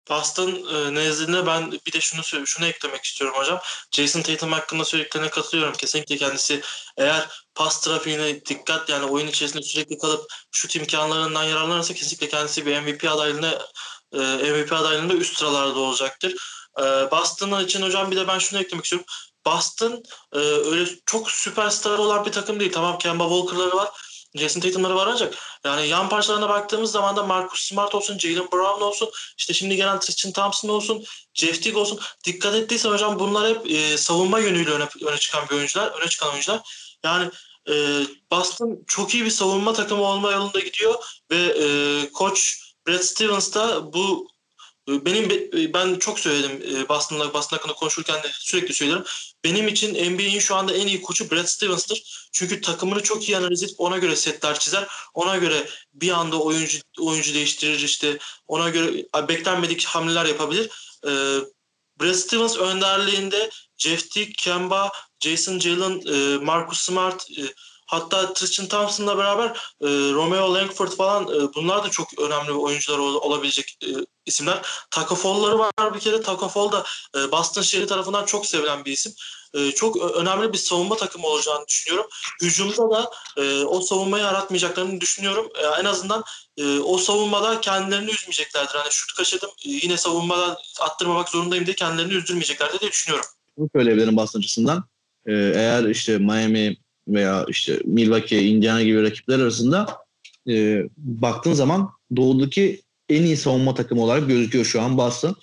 [0.09, 3.59] Boston e, nezdinde ben bir de şunu şunu eklemek istiyorum hocam.
[3.91, 5.73] Jason Tatum hakkında söylediklerine katılıyorum.
[5.73, 6.61] Kesinlikle kendisi
[6.97, 12.79] eğer pas trafiğine dikkat yani oyun içerisinde sürekli kalıp şut imkanlarından yararlanırsa kesinlikle kendisi bir
[12.79, 13.59] MVP adaylığına
[14.13, 14.17] e,
[14.51, 16.35] MVP adaylığında üst sıralarda olacaktır.
[16.79, 19.07] E, Boston için hocam bir de ben şunu eklemek istiyorum.
[19.45, 22.71] Boston e, öyle çok süperstar olan bir takım değil.
[22.71, 23.89] Tamam Kemba Walker'ları var
[24.35, 28.81] Jason Tatum'ları var ancak yani yan parçalarına baktığımız zaman da Marcus Smart olsun, Jalen Brown
[28.81, 31.99] olsun, işte şimdi gelen Tristan Thompson olsun, Jeff Teague olsun.
[32.25, 36.29] Dikkat ettiysen hocam bunlar hep e, savunma yönüyle öne, öne çıkan bir oyuncular, öne çıkan
[36.29, 36.59] oyuncular.
[37.03, 37.31] Yani
[37.69, 37.73] e,
[38.31, 40.95] Boston çok iyi bir savunma takımı olma yolunda gidiyor
[41.31, 41.65] ve e,
[42.11, 44.33] koç Brad Stevens da bu
[44.89, 49.03] ee, benim e, ben çok söyledim e, Boston'la Boston hakkında konuşurken de sürekli söylerim.
[49.43, 52.29] Benim için NBA'in şu anda en iyi koçu Brad Stevens'tır.
[52.31, 54.87] Çünkü takımını çok iyi analiz edip ona göre setler çizer.
[55.13, 58.17] Ona göre bir anda oyuncu oyuncu değiştirir işte.
[58.47, 60.69] Ona göre beklenmedik hamleler yapabilir.
[62.01, 67.27] Brad Stevens önderliğinde Jeff Teague, Kemba, Jason Jalen, e, Marcus Smart,
[67.93, 69.47] Hatta Tristan Thompson'la beraber
[69.81, 73.89] e, Romeo Langford falan e, bunlar da çok önemli oyuncular ol, olabilecek e,
[74.25, 74.61] isimler.
[74.91, 76.21] Taco Fall'ları var bir kere.
[76.21, 76.83] Taco Fall da
[77.17, 79.13] e, Boston şehri tarafından çok sevilen bir isim.
[79.53, 82.09] E, çok önemli bir savunma takımı olacağını düşünüyorum.
[82.41, 85.49] Hücumda da e, o savunmayı aratmayacaklarını düşünüyorum.
[85.55, 86.23] E, en azından
[86.57, 88.75] e, o savunmada kendilerini üzmeyeceklerdir.
[88.75, 93.25] Hani şut kaçırdım e, yine savunmadan attırmamak zorundayım diye kendilerini üzdürmeyeceklerdir diye düşünüyorum.
[93.57, 94.83] Bunu söyleyebilirim Boston açısından.
[95.25, 96.77] Ee, eğer işte Miami
[97.07, 99.97] veya işte Milwaukee, Indiana gibi rakipler arasında
[100.49, 105.35] e, baktığın zaman doğudaki en iyi savunma takımı olarak gözüküyor şu an Boston.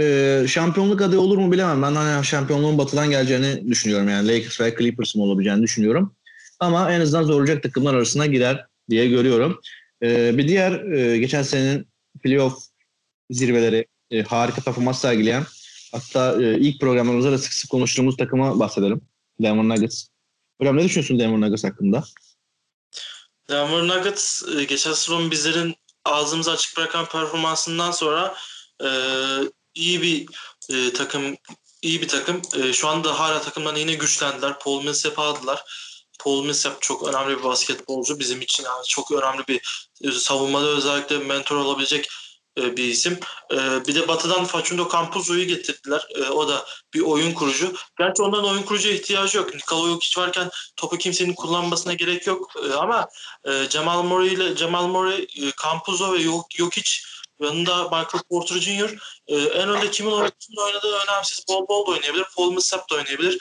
[0.00, 1.82] E, şampiyonluk adayı olur mu bilemem.
[1.82, 4.08] Ben hani şampiyonluğun batıdan geleceğini düşünüyorum.
[4.08, 6.14] Yani Lakers veya Clippers mı olabileceğini düşünüyorum.
[6.60, 9.60] Ama en azından zorlayacak takımlar arasına girer diye görüyorum.
[10.02, 11.86] E, bir diğer e, geçen senenin
[12.22, 12.58] playoff
[13.30, 15.44] zirveleri e, harika performans sergileyen
[15.92, 19.00] hatta e, ilk programımızda da sık sık konuştuğumuz takıma bahsedelim.
[19.42, 20.06] Denver Nuggets.
[20.60, 22.04] Hocam ne düşünüyorsun Denver Nuggets hakkında?
[23.48, 28.34] Denver Nuggets e, geçen sezon bizlerin ağzımızı açık bırakan performansından sonra
[28.84, 28.88] e,
[29.74, 30.26] iyi bir
[30.70, 31.36] e, takım
[31.82, 32.42] iyi bir takım.
[32.56, 34.58] E, şu anda hala takımdan yine güçlendiler.
[34.58, 35.64] Paul Millsap'ı aldılar.
[36.20, 38.18] Paul Millsap çok önemli bir basketbolcu.
[38.18, 42.08] Bizim için yani çok önemli bir e, savunmada özellikle mentor olabilecek
[42.58, 43.18] e, bir isim.
[43.52, 46.06] E, bir de Batı'dan Facundo Campuzzo'yu getirdiler.
[46.14, 47.72] E, o da bir oyun kurucu.
[47.98, 49.54] Gerçi ondan oyun kurucuya ihtiyacı yok.
[49.54, 52.52] Nikola Jokic varken topu kimsenin kullanmasına gerek yok.
[52.78, 53.08] Ama
[53.68, 55.26] Cemal Murray ile Cemal Murray,
[55.62, 56.18] Campuzzo ve
[56.50, 56.90] Jokic
[57.40, 58.98] yanında Michael Porter Jr.
[59.28, 61.44] en önde kimin oynadığı önemsiz.
[61.48, 62.24] Bol bol da oynayabilir.
[62.36, 63.38] Paul Millsap da oynayabilir.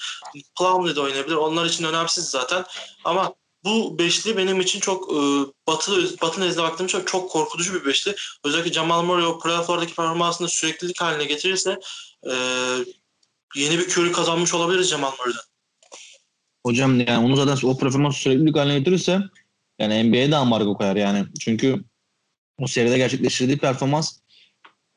[0.58, 1.36] Plumlee de oynayabilir.
[1.36, 2.66] Onlar için önemsiz zaten.
[3.04, 3.34] Ama
[3.66, 5.18] bu beşli benim için çok e,
[5.68, 8.16] batı batı nezdinde baktığım çok, çok korkutucu bir beşli.
[8.46, 11.80] Özellikle Jamal Murray o playoff'lardaki performansını süreklilik haline getirirse
[12.24, 12.34] e,
[13.56, 15.42] yeni bir körü kazanmış olabiliriz Jamal Murray'den.
[16.66, 19.20] Hocam yani onu zaten o performans süreklilik haline getirirse
[19.80, 21.26] yani NBA'ye de ambargo koyar yani.
[21.40, 21.84] Çünkü
[22.60, 24.18] o seride gerçekleştirdiği performans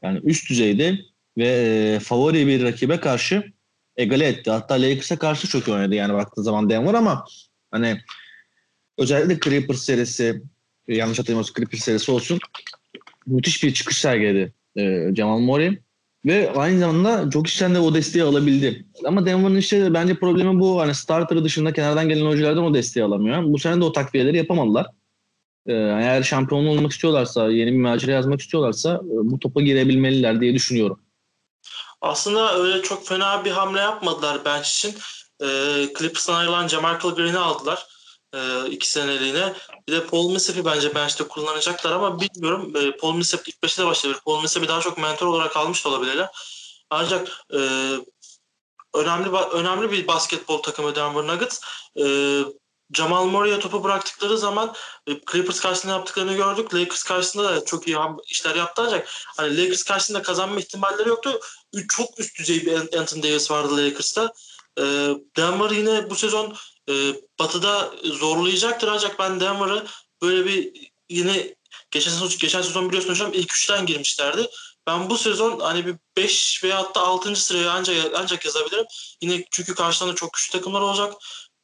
[0.03, 0.99] yani üst düzeyde
[1.39, 3.53] ve e, favori bir rakibe karşı
[3.97, 4.51] egale etti.
[4.51, 7.25] Hatta Lakers'a karşı çok iyi oynadı yani baktığı zaman Denver ama
[7.71, 8.01] hani
[8.99, 10.43] özellikle Clippers serisi
[10.89, 12.39] e, yanlış hatırlamıyorsam Clippers serisi olsun
[13.27, 15.79] müthiş bir çıkış sergiledi e, Jamal Murray
[16.27, 18.87] ve aynı zamanda çok işten de o desteği alabildi.
[19.05, 20.81] Ama Denver'ın işte bence problemi bu.
[20.81, 23.43] Hani starter dışında kenardan gelen oyunculardan o desteği alamıyor.
[23.45, 24.87] Bu sene de o takviyeleri yapamadılar.
[25.67, 30.55] Ee, eğer şampiyon olmak istiyorlarsa, yeni bir macera yazmak istiyorlarsa e, bu topa girebilmeliler diye
[30.55, 31.01] düşünüyorum.
[32.01, 34.95] Aslında öyle çok fena bir hamle yapmadılar bench için.
[35.43, 35.47] Ee,
[35.99, 37.87] Clippers'tan ayrılan Jamarcus Green'i aldılar
[38.35, 39.55] e, iki seneliğine.
[39.89, 42.77] Bir de Paul Millsap'i bence bench'te kullanacaklar ama bilmiyorum.
[42.77, 44.23] E, Paul Millsap ilk beşte de başlayabilir.
[44.25, 46.29] Paul Millsap'i daha çok mentor olarak almış olabilirler.
[46.91, 47.59] Ancak e,
[48.95, 51.61] önemli önemli bir basketbol takımı Denver Nuggets.
[52.01, 52.05] E,
[52.95, 54.75] Jamal Murray'e topu bıraktıkları zaman
[55.07, 56.75] e, Clippers karşısında yaptıklarını gördük.
[56.75, 61.41] Lakers karşısında da çok iyi işler yaptı ancak hani Lakers karşısında kazanma ihtimalleri yoktu.
[61.89, 64.33] Çok üst düzey bir Anthony Davis vardı Lakers'ta.
[64.79, 64.83] E,
[65.37, 66.57] Denver yine bu sezon
[66.89, 66.93] e,
[67.39, 69.87] batıda zorlayacaktır ancak ben Denver'ı
[70.23, 70.73] böyle bir
[71.09, 71.55] yine
[71.91, 74.47] geçen sezon, geçen sezon biliyorsun hocam ilk üçten girmişlerdi.
[74.87, 77.37] Ben bu sezon hani bir 5 veya hatta 6.
[77.37, 78.85] sıraya ancak ancak yazabilirim.
[79.23, 81.15] Yine çünkü karşılarında çok güçlü takımlar olacak.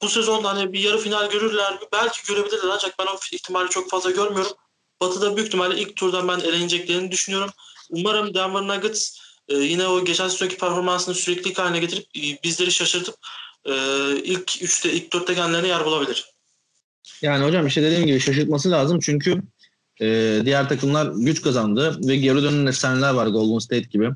[0.02, 1.78] Bu sezon hani bir yarı final görürler mi?
[1.92, 4.52] Belki görebilirler ancak ben o ihtimali çok fazla görmüyorum.
[5.00, 7.50] Batı'da büyük ihtimalle ilk turdan ben eleneceklerini düşünüyorum.
[7.90, 13.16] Umarım Denver Nuggets e, yine o geçen sezonki performansını sürekli haline getirip e, bizleri şaşırtıp
[13.64, 13.74] e,
[14.24, 16.34] ilk 3'te ilk 4'te kendilerine yer bulabilir.
[17.22, 19.42] Yani hocam işte dediğim gibi şaşırtması lazım çünkü
[20.00, 24.10] e, diğer takımlar güç kazandı ve geri dönen efsaneler var Golden State gibi.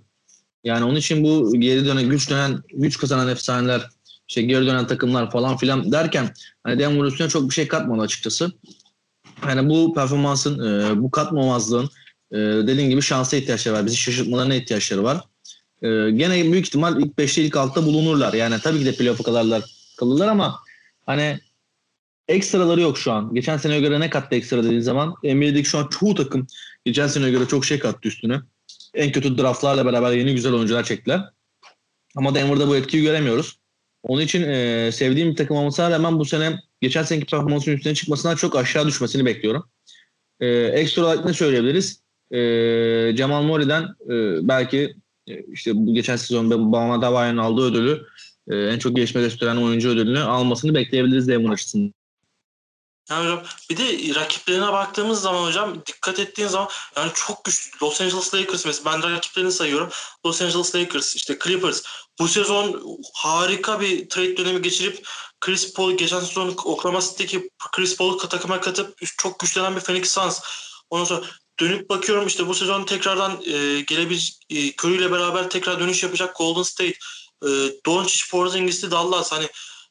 [0.64, 3.88] Yani onun için bu geri dönen güç dönen güç kazanan efsaneler
[4.28, 6.34] işte geri dönen takımlar falan filan derken
[6.64, 8.52] hani Denver üstüne çok bir şey katmadı açıkçası.
[9.48, 11.90] Yani bu performansın e, bu katmamazlığın
[12.32, 13.86] e, dediğim gibi şansa ihtiyaçları var.
[13.86, 15.24] Bizi şaşırtmalarına ihtiyaçları var.
[15.82, 18.32] E, gene büyük ihtimal ilk 5'te ilk 6'da bulunurlar.
[18.32, 19.64] Yani tabii ki de playoff'a kadarlar
[19.96, 20.58] kalırlar ama
[21.06, 21.38] hani
[22.28, 23.34] ekstraları yok şu an.
[23.34, 26.46] Geçen seneye göre ne kattı ekstra dediğin zaman NBA'deki şu an çoğu takım
[26.84, 28.40] geçen seneye göre çok şey kattı üstüne.
[28.94, 31.24] En kötü draftlarla beraber yeni güzel oyuncular çektiler.
[32.16, 33.58] Ama Denver'da bu etkiyi göremiyoruz.
[34.02, 38.36] Onun için e, sevdiğim bir takım olmasına rağmen bu sene geçen seneki performansın üstüne çıkmasından
[38.36, 39.70] çok aşağı düşmesini bekliyorum.
[40.40, 42.02] E, ekstra olarak ne söyleyebiliriz?
[42.30, 44.96] E, Jamal Murray'den e, belki
[45.52, 48.06] işte bu geçen sezon Bama Davay'ın aldığı ödülü
[48.48, 51.94] e, en çok gelişme gösteren oyuncu ödülünü almasını bekleyebiliriz Denver açısından.
[53.10, 57.70] Yani hocam bir de rakiplerine baktığımız zaman hocam dikkat ettiğin zaman yani çok güçlü.
[57.82, 59.88] Los Angeles Lakers mesela ben rakiplerini sayıyorum.
[60.26, 61.82] Los Angeles Lakers, işte Clippers.
[62.18, 65.06] Bu sezon harika bir trade dönemi geçirip
[65.40, 70.40] Chris Paul geçen sezon Oklahoma City'deki Chris Paul'u takıma katıp çok güçlenen bir Phoenix Suns.
[70.90, 71.26] Ondan sonra
[71.60, 76.36] dönüp bakıyorum işte bu sezon tekrardan e, gelebilecek e, Curry ile beraber tekrar dönüş yapacak
[76.36, 76.98] Golden State.
[77.44, 77.48] E,
[77.86, 79.48] Doncic, Porzingis'li Dallas hani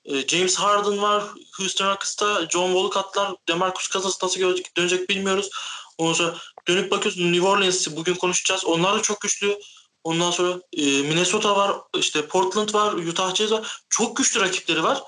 [0.08, 1.24] ee, James Harden var
[1.58, 2.48] Houston Rockets'ta.
[2.50, 3.36] John Wall katlar.
[3.48, 4.40] Demarcus Cousins nasıl
[4.78, 5.50] dönecek bilmiyoruz.
[5.98, 8.66] Ondan sonra dönüp bakıyoruz New Orleans'ı bugün konuşacağız.
[8.66, 9.60] Onlar da çok güçlü.
[10.04, 13.82] Ondan sonra e, Minnesota var, işte Portland var, Utah Jazz var.
[13.90, 15.04] Çok güçlü rakipleri var.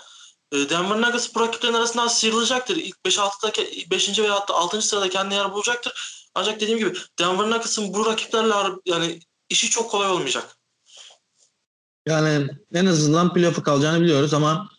[0.51, 2.77] E, Denver Nuggets bu rakiplerin arasından sıyrılacaktır.
[2.77, 3.53] İlk 5-6'da
[3.91, 4.19] 5.
[4.19, 4.81] veya hatta 6.
[4.81, 6.18] sırada kendi yer bulacaktır.
[6.39, 8.53] Ancak dediğim gibi Denver Nuggets'ın bu rakiplerle
[8.85, 10.57] yani işi çok kolay olmayacak.
[12.07, 14.69] Yani en azından playoff'a kalacağını biliyoruz ama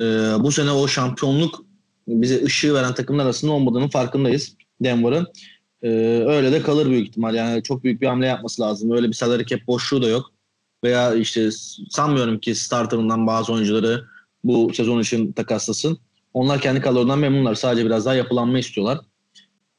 [0.00, 0.04] e,
[0.38, 1.64] bu sene o şampiyonluk
[2.08, 5.26] bize ışığı veren takımlar arasında olmadığının farkındayız Denver'ın.
[5.82, 5.88] E,
[6.26, 7.34] öyle de kalır büyük ihtimal.
[7.34, 8.90] Yani çok büyük bir hamle yapması lazım.
[8.90, 10.32] Öyle bir salary cap boşluğu da yok.
[10.84, 11.50] Veya işte
[11.90, 14.04] sanmıyorum ki starterından bazı oyuncuları
[14.44, 15.98] bu sezon için takaslasın.
[16.34, 17.54] Onlar kendi kadrolarından memnunlar.
[17.54, 18.98] Sadece biraz daha yapılanma istiyorlar.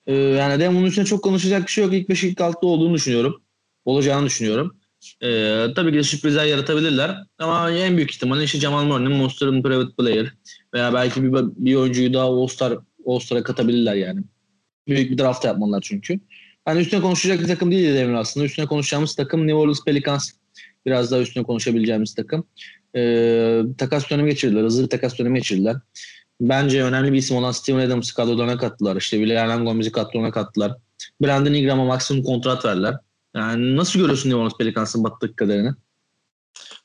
[0.07, 1.93] Ee, yani Denver'ın üstüne çok konuşacak bir şey yok.
[1.93, 3.41] İlk 5 ilk 6'da olduğunu düşünüyorum.
[3.85, 4.77] Olacağını düşünüyorum.
[5.23, 7.17] Ee, tabii ki de sürprizler yaratabilirler.
[7.39, 10.33] Ama en büyük ihtimalle işte Jamal Murray'nin Monster'ın private player
[10.73, 14.21] veya belki bir, bir oyuncuyu daha All-Star, All-Star'a katabilirler yani.
[14.87, 16.19] Büyük bir draft yapmalılar çünkü.
[16.65, 18.45] Hani üstüne konuşacak bir takım değil Demir aslında.
[18.45, 20.31] Üstüne konuşacağımız takım New Orleans Pelicans.
[20.85, 22.47] Biraz daha üstüne konuşabileceğimiz takım.
[22.95, 24.63] Ee, takas dönemi geçirdiler.
[24.63, 25.75] Hızlı bir takas dönemi geçirdiler.
[26.49, 28.95] Bence önemli bir isim olan Steven Adams'ı kadrolarına kattılar.
[28.95, 30.71] İşte William Gomez'i kadrolarına kattılar.
[31.21, 32.95] Brandon Ingram'a maksimum kontrat verdiler.
[33.35, 35.71] Yani nasıl görüyorsun New Orleans Pelicans'ın battık kaderini?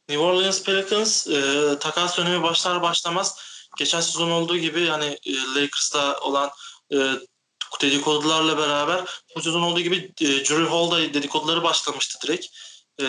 [0.08, 1.40] New Orleans Pelicans e,
[1.80, 3.38] takas dönemi başlar başlamaz
[3.78, 6.50] geçen sezon olduğu gibi yani e, Lakers'ta olan
[6.92, 6.96] e,
[7.80, 9.04] dedikodularla beraber
[9.36, 12.46] bu sezon olduğu gibi e, Drew Holiday dedikoduları başlamıştı direkt.
[13.00, 13.04] E,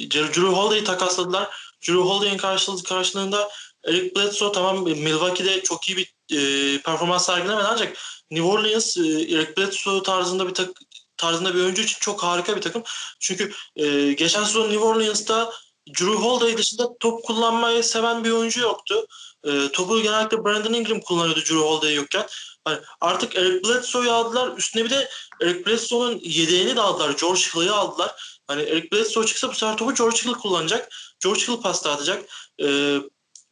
[0.00, 1.74] Drew Holiday'i takasladılar.
[1.88, 3.48] Drew Holiday'in karşılığı, karşılığında
[3.84, 7.96] Eric Bledsoe tamam Milwaukee'de çok iyi bir e, performans sergilemedi ancak
[8.30, 10.68] New Orleans e, Eric Bledsoe tarzında bir tak,
[11.16, 12.82] tarzında bir oyuncu için çok harika bir takım.
[13.20, 15.52] Çünkü e, geçen sezon New Orleans'ta
[15.88, 19.06] Drew Holiday dışında top kullanmayı seven bir oyuncu yoktu.
[19.44, 22.26] E, topu genellikle Brandon Ingram kullanıyordu Drew Holiday yokken.
[22.64, 24.56] Hani artık Eric Bledsoe'yu aldılar.
[24.56, 25.08] Üstüne bir de
[25.40, 27.16] Eric Bledsoe'nun yedeğini de aldılar.
[27.20, 28.40] George Hill'ı aldılar.
[28.46, 30.88] Hani Eric Bledsoe çıksa bu sefer topu George Hill kullanacak.
[31.24, 32.24] George Hill pasta atacak.
[32.62, 32.98] Ee,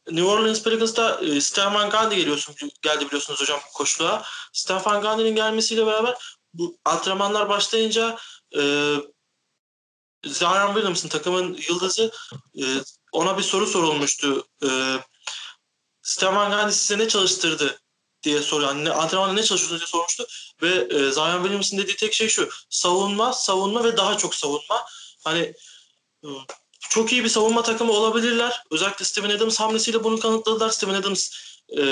[0.07, 4.23] New Orleans Pelicans'ta e, Stefan Gandhi geliyorsun, geldi biliyorsunuz hocam koşluğa.
[4.53, 6.15] Stefan Gandhi'nin gelmesiyle beraber
[6.53, 8.17] bu antrenmanlar başlayınca
[8.57, 8.61] e,
[10.25, 12.11] Zion Williamson takımın yıldızı
[12.61, 12.63] e,
[13.11, 14.47] ona bir soru sorulmuştu.
[14.63, 14.99] E,
[16.01, 17.79] Stefan Gandhi size ne çalıştırdı
[18.23, 18.75] diye soruyor.
[18.75, 20.25] Yani antrenmanda ne çalışıyorsunuz diye sormuştu.
[20.61, 22.49] Ve e, Zion Williamson dediği tek şey şu.
[22.69, 24.85] Savunma, savunma ve daha çok savunma.
[25.23, 25.53] Hani
[26.91, 28.63] çok iyi bir savunma takımı olabilirler.
[28.71, 30.69] Özellikle Steven Adams hamlesiyle bunu kanıtladılar.
[30.69, 31.29] Steven Adams
[31.77, 31.83] e,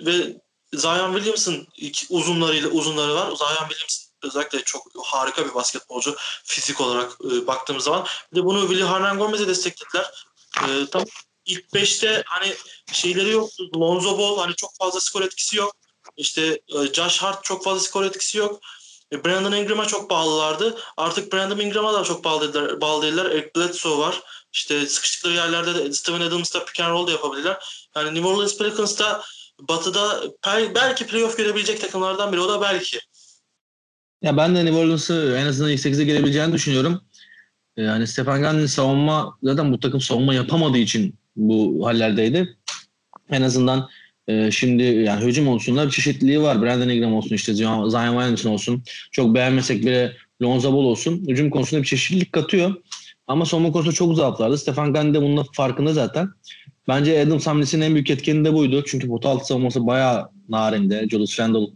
[0.00, 0.40] ve
[0.74, 1.66] Zion Williamson
[2.10, 3.36] uzunlarıyla uzunları var.
[3.36, 8.06] Zion Williamson özellikle çok harika bir basketbolcu fizik olarak e, baktığımız zaman.
[8.32, 10.24] Bir de bunu Willy Hernan Gomez'e desteklediler.
[10.56, 11.04] E, tam
[11.46, 12.54] ilk 5'te hani
[12.92, 13.50] şeyleri yok.
[13.76, 15.76] Lonzo Ball hani çok fazla skor etkisi yok.
[16.16, 18.60] İşte e, Josh Hart çok fazla skor etkisi yok.
[19.12, 20.78] E, Brandon Ingram'a çok bağlılardı.
[20.96, 22.80] Artık Brandon Ingram'a da çok bağlı değiller.
[22.80, 23.50] Bağlı değiller.
[23.56, 24.20] Bledsoe var.
[24.52, 27.88] İşte sıkıştıkları yerlerde de Steven Adams'la pick and roll da yapabilirler.
[27.96, 29.22] Yani New Orleans Pelicans'ta
[29.60, 30.22] batıda
[30.74, 32.40] belki playoff görebilecek takımlardan biri.
[32.40, 32.98] O da belki.
[34.22, 37.00] Ya ben de New Orleans'ı en azından ilk 8'e gelebileceğini düşünüyorum.
[37.76, 42.58] Yani Stephen Gundy'nin savunma zaten bu takım savunma yapamadığı için bu hallerdeydi.
[43.30, 43.88] En azından
[44.28, 46.62] e, şimdi yani hücum konusunda bir çeşitliliği var.
[46.62, 48.82] Brandon Ingram olsun işte Zion Williamson olsun.
[49.12, 51.24] Çok beğenmesek bile Lonzo Ball olsun.
[51.28, 52.74] Hücum konusunda bir çeşitlilik katıyor.
[53.26, 54.58] Ama savunma konusunda çok zaaflardı.
[54.58, 56.28] Stefan Gundy de bunun farkında zaten.
[56.88, 58.84] Bence Adam Samlis'in en büyük etkeni de buydu.
[58.86, 61.08] Çünkü pot altı savunması bayağı narinde.
[61.10, 61.66] Julius Randle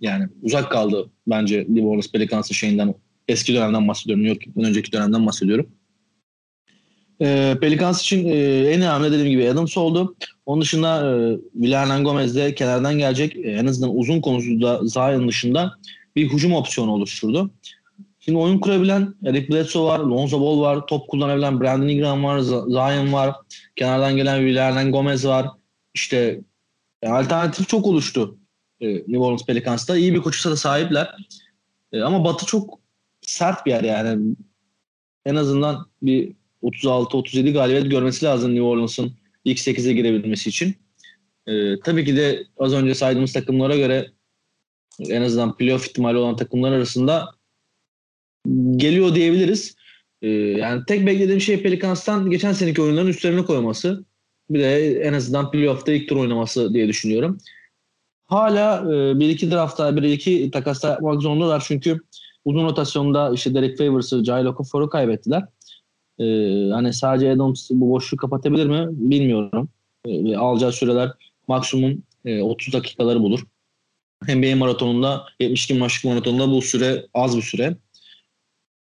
[0.00, 2.94] yani uzak kaldı bence New Orleans Pelicans'ın şeyinden
[3.28, 4.24] eski dönemden bahsediyorum.
[4.24, 5.66] New York'tan önceki dönemden bahsediyorum.
[7.22, 8.36] E, Pelicans için e,
[8.70, 10.16] en önemli dediğim gibi Adams oldu.
[10.48, 13.36] Onun dışında e, Villarreal Gomez de kenardan gelecek.
[13.36, 15.74] E, en azından uzun konusunda Zion'ın dışında
[16.16, 17.50] bir hücum opsiyonu oluşturdu.
[18.20, 23.12] Şimdi oyun kurabilen Eric Bledsoe var, Lonzo Ball var, top kullanabilen Brandon Ingram var, Zion
[23.12, 23.34] var,
[23.76, 25.46] kenardan gelen Villarreal Gomez var.
[25.94, 26.40] İşte
[27.02, 28.38] e, alternatif çok oluştu
[28.80, 29.96] e, New Orleans Pelicans'ta.
[29.96, 31.16] İyi bir koçusa da sahipler.
[31.92, 32.78] E, ama Batı çok
[33.20, 34.36] sert bir yer yani.
[35.26, 36.32] En azından bir
[36.62, 40.76] 36-37 galibiyet görmesi lazım New Orleans'ın ilk 8'e girebilmesi için.
[41.46, 44.10] Ee, tabii ki de az önce saydığımız takımlara göre
[45.00, 47.28] en azından playoff ihtimali olan takımlar arasında
[48.76, 49.76] geliyor diyebiliriz.
[50.22, 54.04] Ee, yani tek beklediğim şey Pelicans'tan geçen seneki oyunların üstlerine koyması.
[54.50, 57.38] Bir de en azından playoff'ta ilk tur oynaması diye düşünüyorum.
[58.26, 62.00] Hala e, bir iki draftta bir iki takasta yapmak zorundalar çünkü
[62.44, 65.44] uzun rotasyonda işte Derek Favors'ı, Jai Okafor'u kaybettiler.
[66.18, 69.68] Ee, hani sadece Adams bu boşluğu kapatabilir mi bilmiyorum.
[70.04, 71.10] Ee, alacağı süreler
[71.48, 73.40] maksimum e, 30 dakikaları bulur.
[74.28, 77.76] NBA maratonunda 72 maçlık maratonunda bu süre az bir süre.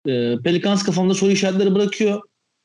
[0.08, 2.22] Ee, Pelicans kafamda soru işaretleri bırakıyor.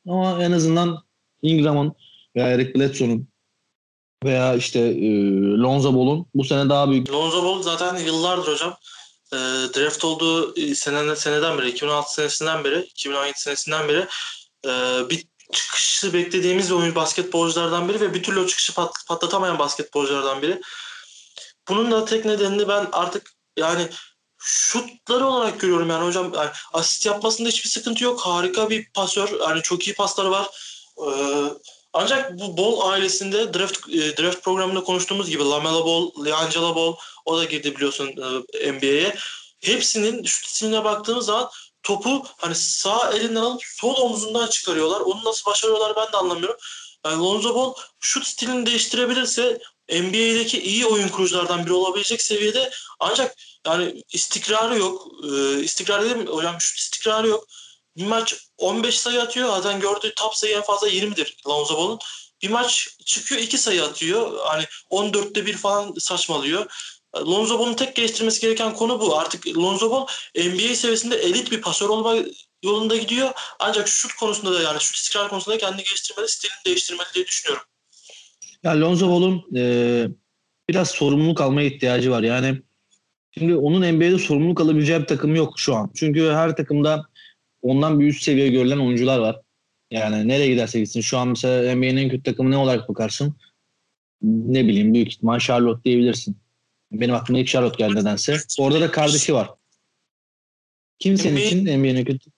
[0.09, 1.04] Ama en azından
[1.42, 1.92] Ingram'ın
[2.37, 3.28] veya Eric Bledsoe'nun
[4.24, 7.11] veya işte e, Lonzo Ball'un bu sene daha büyük.
[7.11, 8.76] Lonzo Ball zaten yıllardır hocam
[9.33, 9.37] e,
[9.76, 14.07] draft olduğu sene, seneden beri 2016 senesinden beri 2017 senesinden beri
[14.68, 20.42] e, bir çıkışı beklediğimiz oyun basketbolculardan biri ve bir türlü o çıkışı pat, patlatamayan basketbolculardan
[20.42, 20.61] biri.
[21.68, 23.88] Bunun da tek nedenini ben artık yani
[24.38, 28.20] şutları olarak görüyorum yani hocam yani asist yapmasında hiçbir sıkıntı yok.
[28.20, 29.40] Harika bir pasör.
[29.40, 30.46] Yani çok iyi pasları var.
[31.07, 31.44] Ee,
[31.92, 37.38] ancak bu Ball ailesinde draft e, draft programında konuştuğumuz gibi Lamela Ball, LiAngelo Ball o
[37.38, 38.09] da girdi biliyorsun
[38.54, 39.14] e, NBA'ye.
[39.61, 41.50] Hepsinin şut stiline baktığımız zaman
[41.88, 45.01] topu hani sağ elinden alıp sol omzundan çıkarıyorlar.
[45.01, 46.57] Onu nasıl başarıyorlar ben de anlamıyorum.
[47.07, 49.59] Yani Lonzo Ball şut stilini değiştirebilirse
[49.90, 52.70] NBA'deki iyi oyun kuruculardan biri olabilecek seviyede
[53.01, 55.07] ancak yani istikrarı yok.
[55.24, 57.44] Ee, istikrar dedim hocam şut istikrarı yok.
[57.96, 59.48] Bir maç 15 sayı atıyor.
[59.48, 61.98] Zaten gördüğü top sayı en fazla 20'dir Lonzo Ball'un.
[62.42, 64.38] Bir maç çıkıyor 2 sayı atıyor.
[64.44, 66.66] Hani 14'te bir falan saçmalıyor.
[67.16, 69.18] Lonzo Ball'un tek geliştirmesi gereken konu bu.
[69.18, 72.14] Artık Lonzo Ball NBA seviyesinde elit bir pasör olma
[72.62, 73.31] yolunda gidiyor.
[73.61, 77.66] Ancak şut konusunda da yani şut istikrar konusunda kendini geliştirmeli, stilini değiştirmeli diye düşünüyorum.
[78.62, 80.05] Ya Lonzo Ball'un e,
[80.68, 82.23] biraz sorumluluk almaya ihtiyacı var.
[82.23, 82.62] Yani
[83.38, 85.90] şimdi onun NBA'de sorumluluk alabileceği bir takım yok şu an.
[85.94, 87.07] Çünkü her takımda
[87.62, 89.37] ondan bir üst seviye görülen oyuncular var.
[89.90, 91.01] Yani nereye giderse gitsin.
[91.01, 93.37] Şu an mesela NBA'nin en kötü takımı ne olarak bakarsın?
[94.23, 96.37] Ne bileyim büyük ihtimal Charlotte diyebilirsin.
[96.92, 98.38] Benim aklıma ilk Charlotte geldi nedense.
[98.59, 99.51] Orada da kardeşi var.
[100.98, 102.31] Kim senin NBA, için NBA'nin en kötü?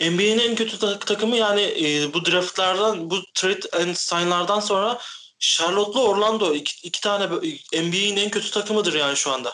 [0.00, 4.98] NBA'nin en kötü takımı yani e, bu draftlardan, bu trade and sign'lardan sonra
[5.38, 7.26] Charlotte'la Orlando iki, iki tane
[7.72, 9.52] NBA'nin en kötü takımıdır yani şu anda.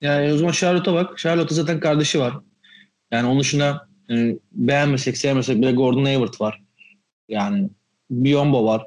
[0.00, 1.18] Yani o zaman Charlotte'a bak.
[1.18, 2.34] Charlotte'ın zaten kardeşi var.
[3.10, 4.14] Yani onun dışında e,
[4.52, 6.62] beğenmesek sevmesek bile Gordon Hayward var.
[7.28, 7.70] Yani
[8.10, 8.86] Biombo var.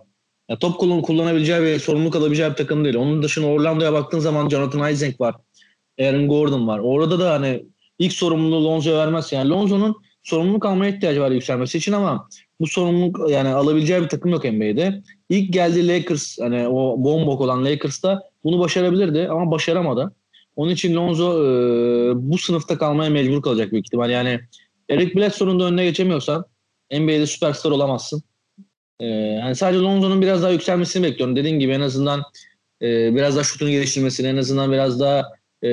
[0.50, 2.96] Ya top kullan kullanabileceği ve sorumluluk alabileceği bir takım değil.
[2.96, 5.36] Onun dışında Orlando'ya baktığın zaman Jonathan Isaac var.
[6.00, 6.80] Aaron Gordon var.
[6.80, 7.66] Orada da hani
[8.00, 9.32] ilk sorumluluğu Lonzo'ya vermez.
[9.32, 12.30] Yani Lonzo'nun sorumluluk almaya ihtiyacı var yükselmesi için ama
[12.60, 15.04] bu sorumluluk yani alabileceği bir takım yok NBA'de.
[15.30, 20.16] İlk geldiği Lakers hani o bombok olan Lakers'ta bunu başarabilirdi ama başaramadı.
[20.56, 21.50] Onun için Lonzo e,
[22.16, 24.10] bu sınıfta kalmaya mecbur kalacak büyük ihtimal.
[24.10, 24.40] Yani
[24.90, 26.46] Eric Bledsoe'nun da önüne geçemiyorsan
[26.92, 28.24] NBA'de süperstar olamazsın.
[29.00, 31.36] Ee, yani sadece Lonzo'nun biraz daha yükselmesini bekliyorum.
[31.36, 32.24] Dediğim gibi en azından
[32.82, 35.24] e, biraz daha şutunu geliştirmesini en azından biraz daha
[35.64, 35.70] e,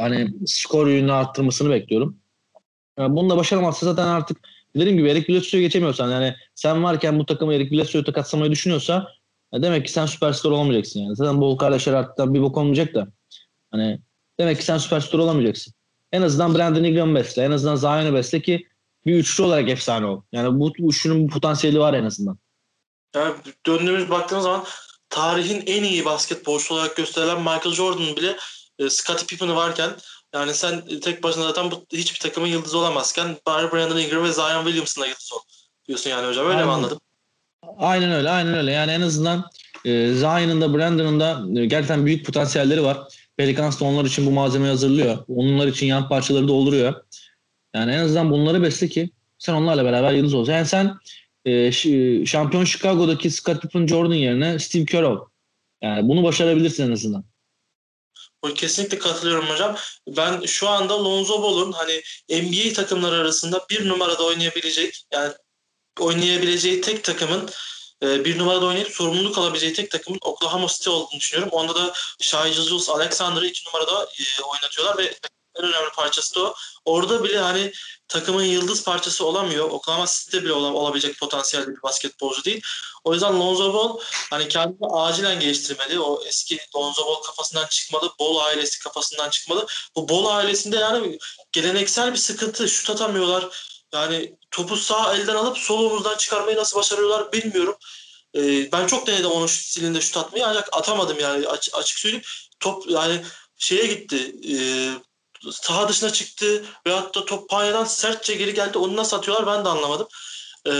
[0.00, 2.16] hani skor yönünü arttırmasını bekliyorum.
[2.98, 4.36] Yani bunu da başaramazsa zaten artık
[4.76, 9.08] dediğim gibi Erik Bledsoe'yu geçemiyorsan yani sen varken bu takımı Erik Bledsoe'yu takatlamayı düşünüyorsa
[9.54, 11.16] demek ki sen süperstar olamayacaksın yani.
[11.16, 13.08] Zaten Bol kardeşler artık bir bok olmayacak da.
[13.70, 14.00] Hani
[14.38, 15.74] demek ki sen süperstar olamayacaksın.
[16.12, 17.44] En azından Brandon Ingram'ı besle.
[17.44, 18.66] En azından Zion'u besle ki
[19.06, 20.22] bir üçlü olarak efsane ol.
[20.32, 22.38] Yani bu üçlünün potansiyeli var en azından.
[23.14, 23.34] Yani
[23.66, 24.64] döndüğümüz baktığımız zaman
[25.10, 28.36] tarihin en iyi basketbolcusu olarak gösterilen Michael Jordan bile
[28.78, 29.90] e, Scottie Pippen varken
[30.34, 34.64] yani sen tek başına zaten bu, hiçbir takımın yıldızı olamazken bari Brandon Ingram ve Zion
[34.64, 35.38] Williamson'la yıldız ol
[35.88, 36.46] diyorsun yani hocam.
[36.46, 36.66] Öyle aynen.
[36.66, 36.98] mi anladım?
[37.78, 38.30] Aynen öyle.
[38.30, 38.72] Aynen öyle.
[38.72, 39.44] Yani en azından
[39.84, 42.98] e, Zion'ın da Brandon'ın da e, gerçekten büyük potansiyelleri var.
[43.36, 45.18] Pelicans da onlar için bu malzemeyi hazırlıyor.
[45.28, 47.04] Onlar için yan parçaları dolduruyor.
[47.74, 50.48] Yani en azından bunları besle ki sen onlarla beraber yıldız ol.
[50.48, 50.94] Yani sen
[51.44, 51.72] e,
[52.26, 55.18] şampiyon Chicago'daki Scott Pippen Jordan yerine Steve Kerr ol.
[55.82, 57.24] Yani bunu başarabilirsin en azından.
[58.54, 59.76] Kesinlikle katılıyorum hocam.
[60.08, 65.32] Ben şu anda Lonzo Ball'un hani NBA takımları arasında bir numarada oynayabilecek yani
[66.00, 67.50] oynayabileceği tek takımın
[68.02, 71.52] e, bir numarada oynayıp sorumluluk alabileceği tek takımın Oklahoma City olduğunu düşünüyorum.
[71.52, 75.14] Onda da Shai Gilgeous Alexander'ı iki numarada e, oynatıyorlar ve
[75.58, 76.54] en önemli parçası da o.
[76.84, 77.72] Orada bile hani
[78.08, 79.70] takımın yıldız parçası olamıyor.
[79.70, 82.62] Oklahoma City'de bile olabilecek potansiyel bir basketbolcu değil.
[83.04, 83.98] O yüzden Lonzo Ball
[84.30, 86.00] hani kendini acilen geliştirmeli.
[86.00, 88.10] O eski Lonzo Ball kafasından çıkmalı.
[88.20, 89.66] Ball ailesi kafasından çıkmalı.
[89.96, 91.18] Bu Ball ailesinde yani
[91.52, 92.68] geleneksel bir sıkıntı.
[92.68, 93.48] Şut atamıyorlar.
[93.92, 97.74] Yani topu sağ elden alıp sol omuzdan çıkarmayı nasıl başarıyorlar bilmiyorum.
[98.36, 102.24] Ee, ben çok denedim onun stilinde şut atmayı ancak atamadım yani açık söyleyeyim.
[102.60, 103.22] Top yani
[103.58, 104.34] şeye gitti.
[104.48, 104.56] E,
[105.50, 108.78] saha dışına çıktı veyahut da top panyadan sertçe geri geldi.
[108.78, 110.06] Onu nasıl atıyorlar ben de anlamadım.
[110.66, 110.72] E,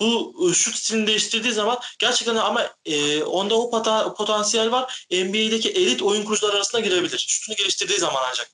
[0.00, 5.06] bu şut stilini değiştirdiği zaman gerçekten ama e, onda o pota, potansiyel var.
[5.12, 7.26] NBA'deki elit oyun kurucular arasında girebilir.
[7.28, 8.50] Şutunu geliştirdiği zaman ancak.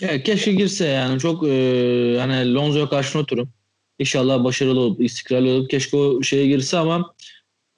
[0.00, 3.52] Ya keşke girse yani çok e, hani Lonzo'ya karşı oturum.
[3.98, 7.14] İnşallah başarılı olup istikrarlı olup keşke o şeye girse ama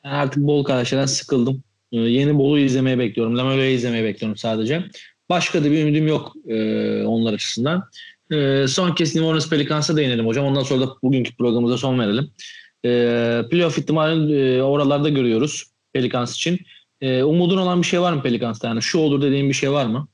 [0.05, 1.65] yani artık bol kardeşlerden sıkıldım.
[1.93, 3.39] E, yeni Bolu izlemeye bekliyorum.
[3.39, 4.85] Lamelo'yu izlemeye bekliyorum sadece.
[5.29, 6.57] Başka da bir ümidim yok e,
[7.05, 7.91] onlar açısından.
[8.31, 10.47] E, son kez New Orleans Pelicans'a değinelim hocam.
[10.47, 12.31] Ondan sonra da bugünkü programımıza son verelim.
[12.85, 12.91] E,
[13.51, 16.61] playoff ihtimalini e, oralarda görüyoruz Pelicans için.
[17.01, 18.69] E, umudun olan bir şey var mı Pelicans'ta?
[18.69, 20.09] Yani şu olur dediğin bir şey var mı?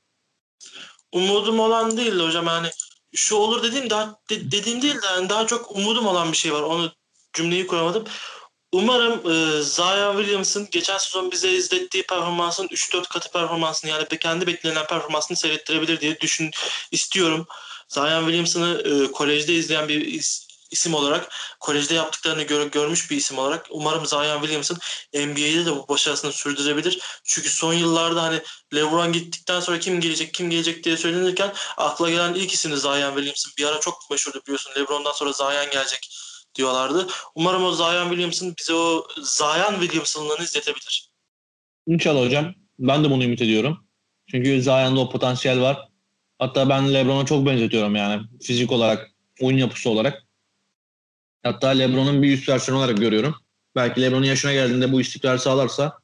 [1.12, 2.68] Umudum olan değil hocam yani
[3.14, 6.52] şu olur dediğim daha de, dediğim değil de yani daha çok umudum olan bir şey
[6.52, 6.62] var.
[6.62, 6.92] Onu
[7.32, 8.04] cümleyi kuramadım.
[8.72, 14.86] Umarım e, Zion Williams'ın geçen sezon bize izlettiği performansın 3-4 katı performansını yani kendi beklenen
[14.86, 16.50] performansını seyrettirebilir diye düşün
[16.92, 17.46] istiyorum.
[17.88, 23.38] Zion Williamson'ı e, kolejde izleyen bir is, isim olarak, kolejde yaptıklarını gör, görmüş bir isim
[23.38, 24.78] olarak umarım Zion Williamson
[25.14, 27.00] NBA'de de bu başarısını sürdürebilir.
[27.24, 28.40] Çünkü son yıllarda hani
[28.74, 33.52] LeBron gittikten sonra kim gelecek, kim gelecek diye söylenirken akla gelen ilk isim Zion Williamson.
[33.58, 34.72] Bir ara çok meşhurdu biliyorsun.
[34.76, 36.19] LeBron'dan sonra Zion gelecek
[36.54, 37.06] diyorlardı.
[37.34, 41.10] Umarım o Zion Williamson bize o Zion Williamson'lığını izletebilir.
[41.86, 42.54] İnşallah hocam.
[42.78, 43.86] Ben de bunu ümit ediyorum.
[44.30, 45.88] Çünkü Zion'da o potansiyel var.
[46.38, 48.22] Hatta ben LeBron'a çok benzetiyorum yani.
[48.42, 50.22] Fizik olarak, oyun yapısı olarak.
[51.42, 53.34] Hatta LeBron'un bir üst versiyonu olarak görüyorum.
[53.76, 55.98] Belki LeBron'un yaşına geldiğinde bu istikrar sağlarsa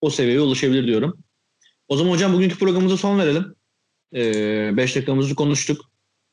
[0.00, 1.24] o seviyeye ulaşabilir diyorum.
[1.88, 3.54] O zaman hocam bugünkü programımıza son verelim.
[4.12, 5.84] 5 ee, dakikamızı konuştuk.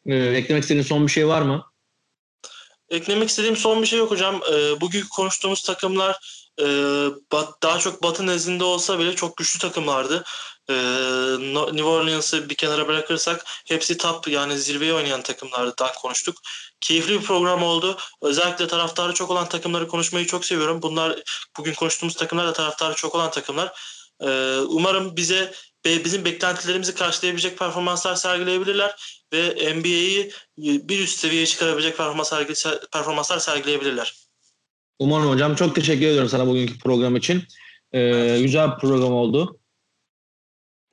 [0.05, 1.63] Ee, eklemek istediğin son bir şey var mı?
[2.89, 4.41] Eklemek istediğim son bir şey yok hocam.
[4.51, 6.19] Ee, bugün konuştuğumuz takımlar
[6.59, 6.65] e,
[7.31, 10.23] bat, daha çok Batı nezdinde olsa bile çok güçlü takımlardı.
[10.69, 10.73] E,
[11.49, 16.37] New Orleans'ı bir kenara bırakırsak hepsi top yani zirveye oynayan takımlardan konuştuk.
[16.81, 17.97] Keyifli bir program oldu.
[18.21, 20.81] Özellikle taraftarı çok olan takımları konuşmayı çok seviyorum.
[20.81, 21.23] Bunlar
[21.57, 23.73] bugün konuştuğumuz takımlar da taraftarı çok olan takımlar.
[24.21, 25.53] E, umarım bize
[25.85, 28.95] bizim beklentilerimizi karşılayabilecek performanslar sergileyebilirler
[29.33, 31.97] ve NBA'yi bir üst seviyeye çıkarabilecek
[32.91, 34.15] performanslar sergileyebilirler.
[34.99, 35.55] Umarım hocam.
[35.55, 37.43] Çok teşekkür ediyorum sana bugünkü program için.
[37.93, 39.59] Ee, güzel bir program oldu.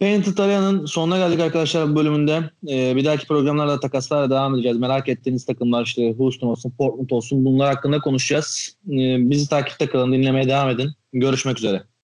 [0.01, 2.51] Paint Italia'nın sonuna geldik arkadaşlar bu bölümünde.
[2.69, 4.79] Ee, bir dahaki programlarda takaslarla devam edeceğiz.
[4.79, 8.77] Merak ettiğiniz takımlar işte Houston olsun, Portland olsun bunlar hakkında konuşacağız.
[8.87, 10.91] Ee, bizi takipte kalın, dinlemeye devam edin.
[11.13, 11.90] Görüşmek üzere.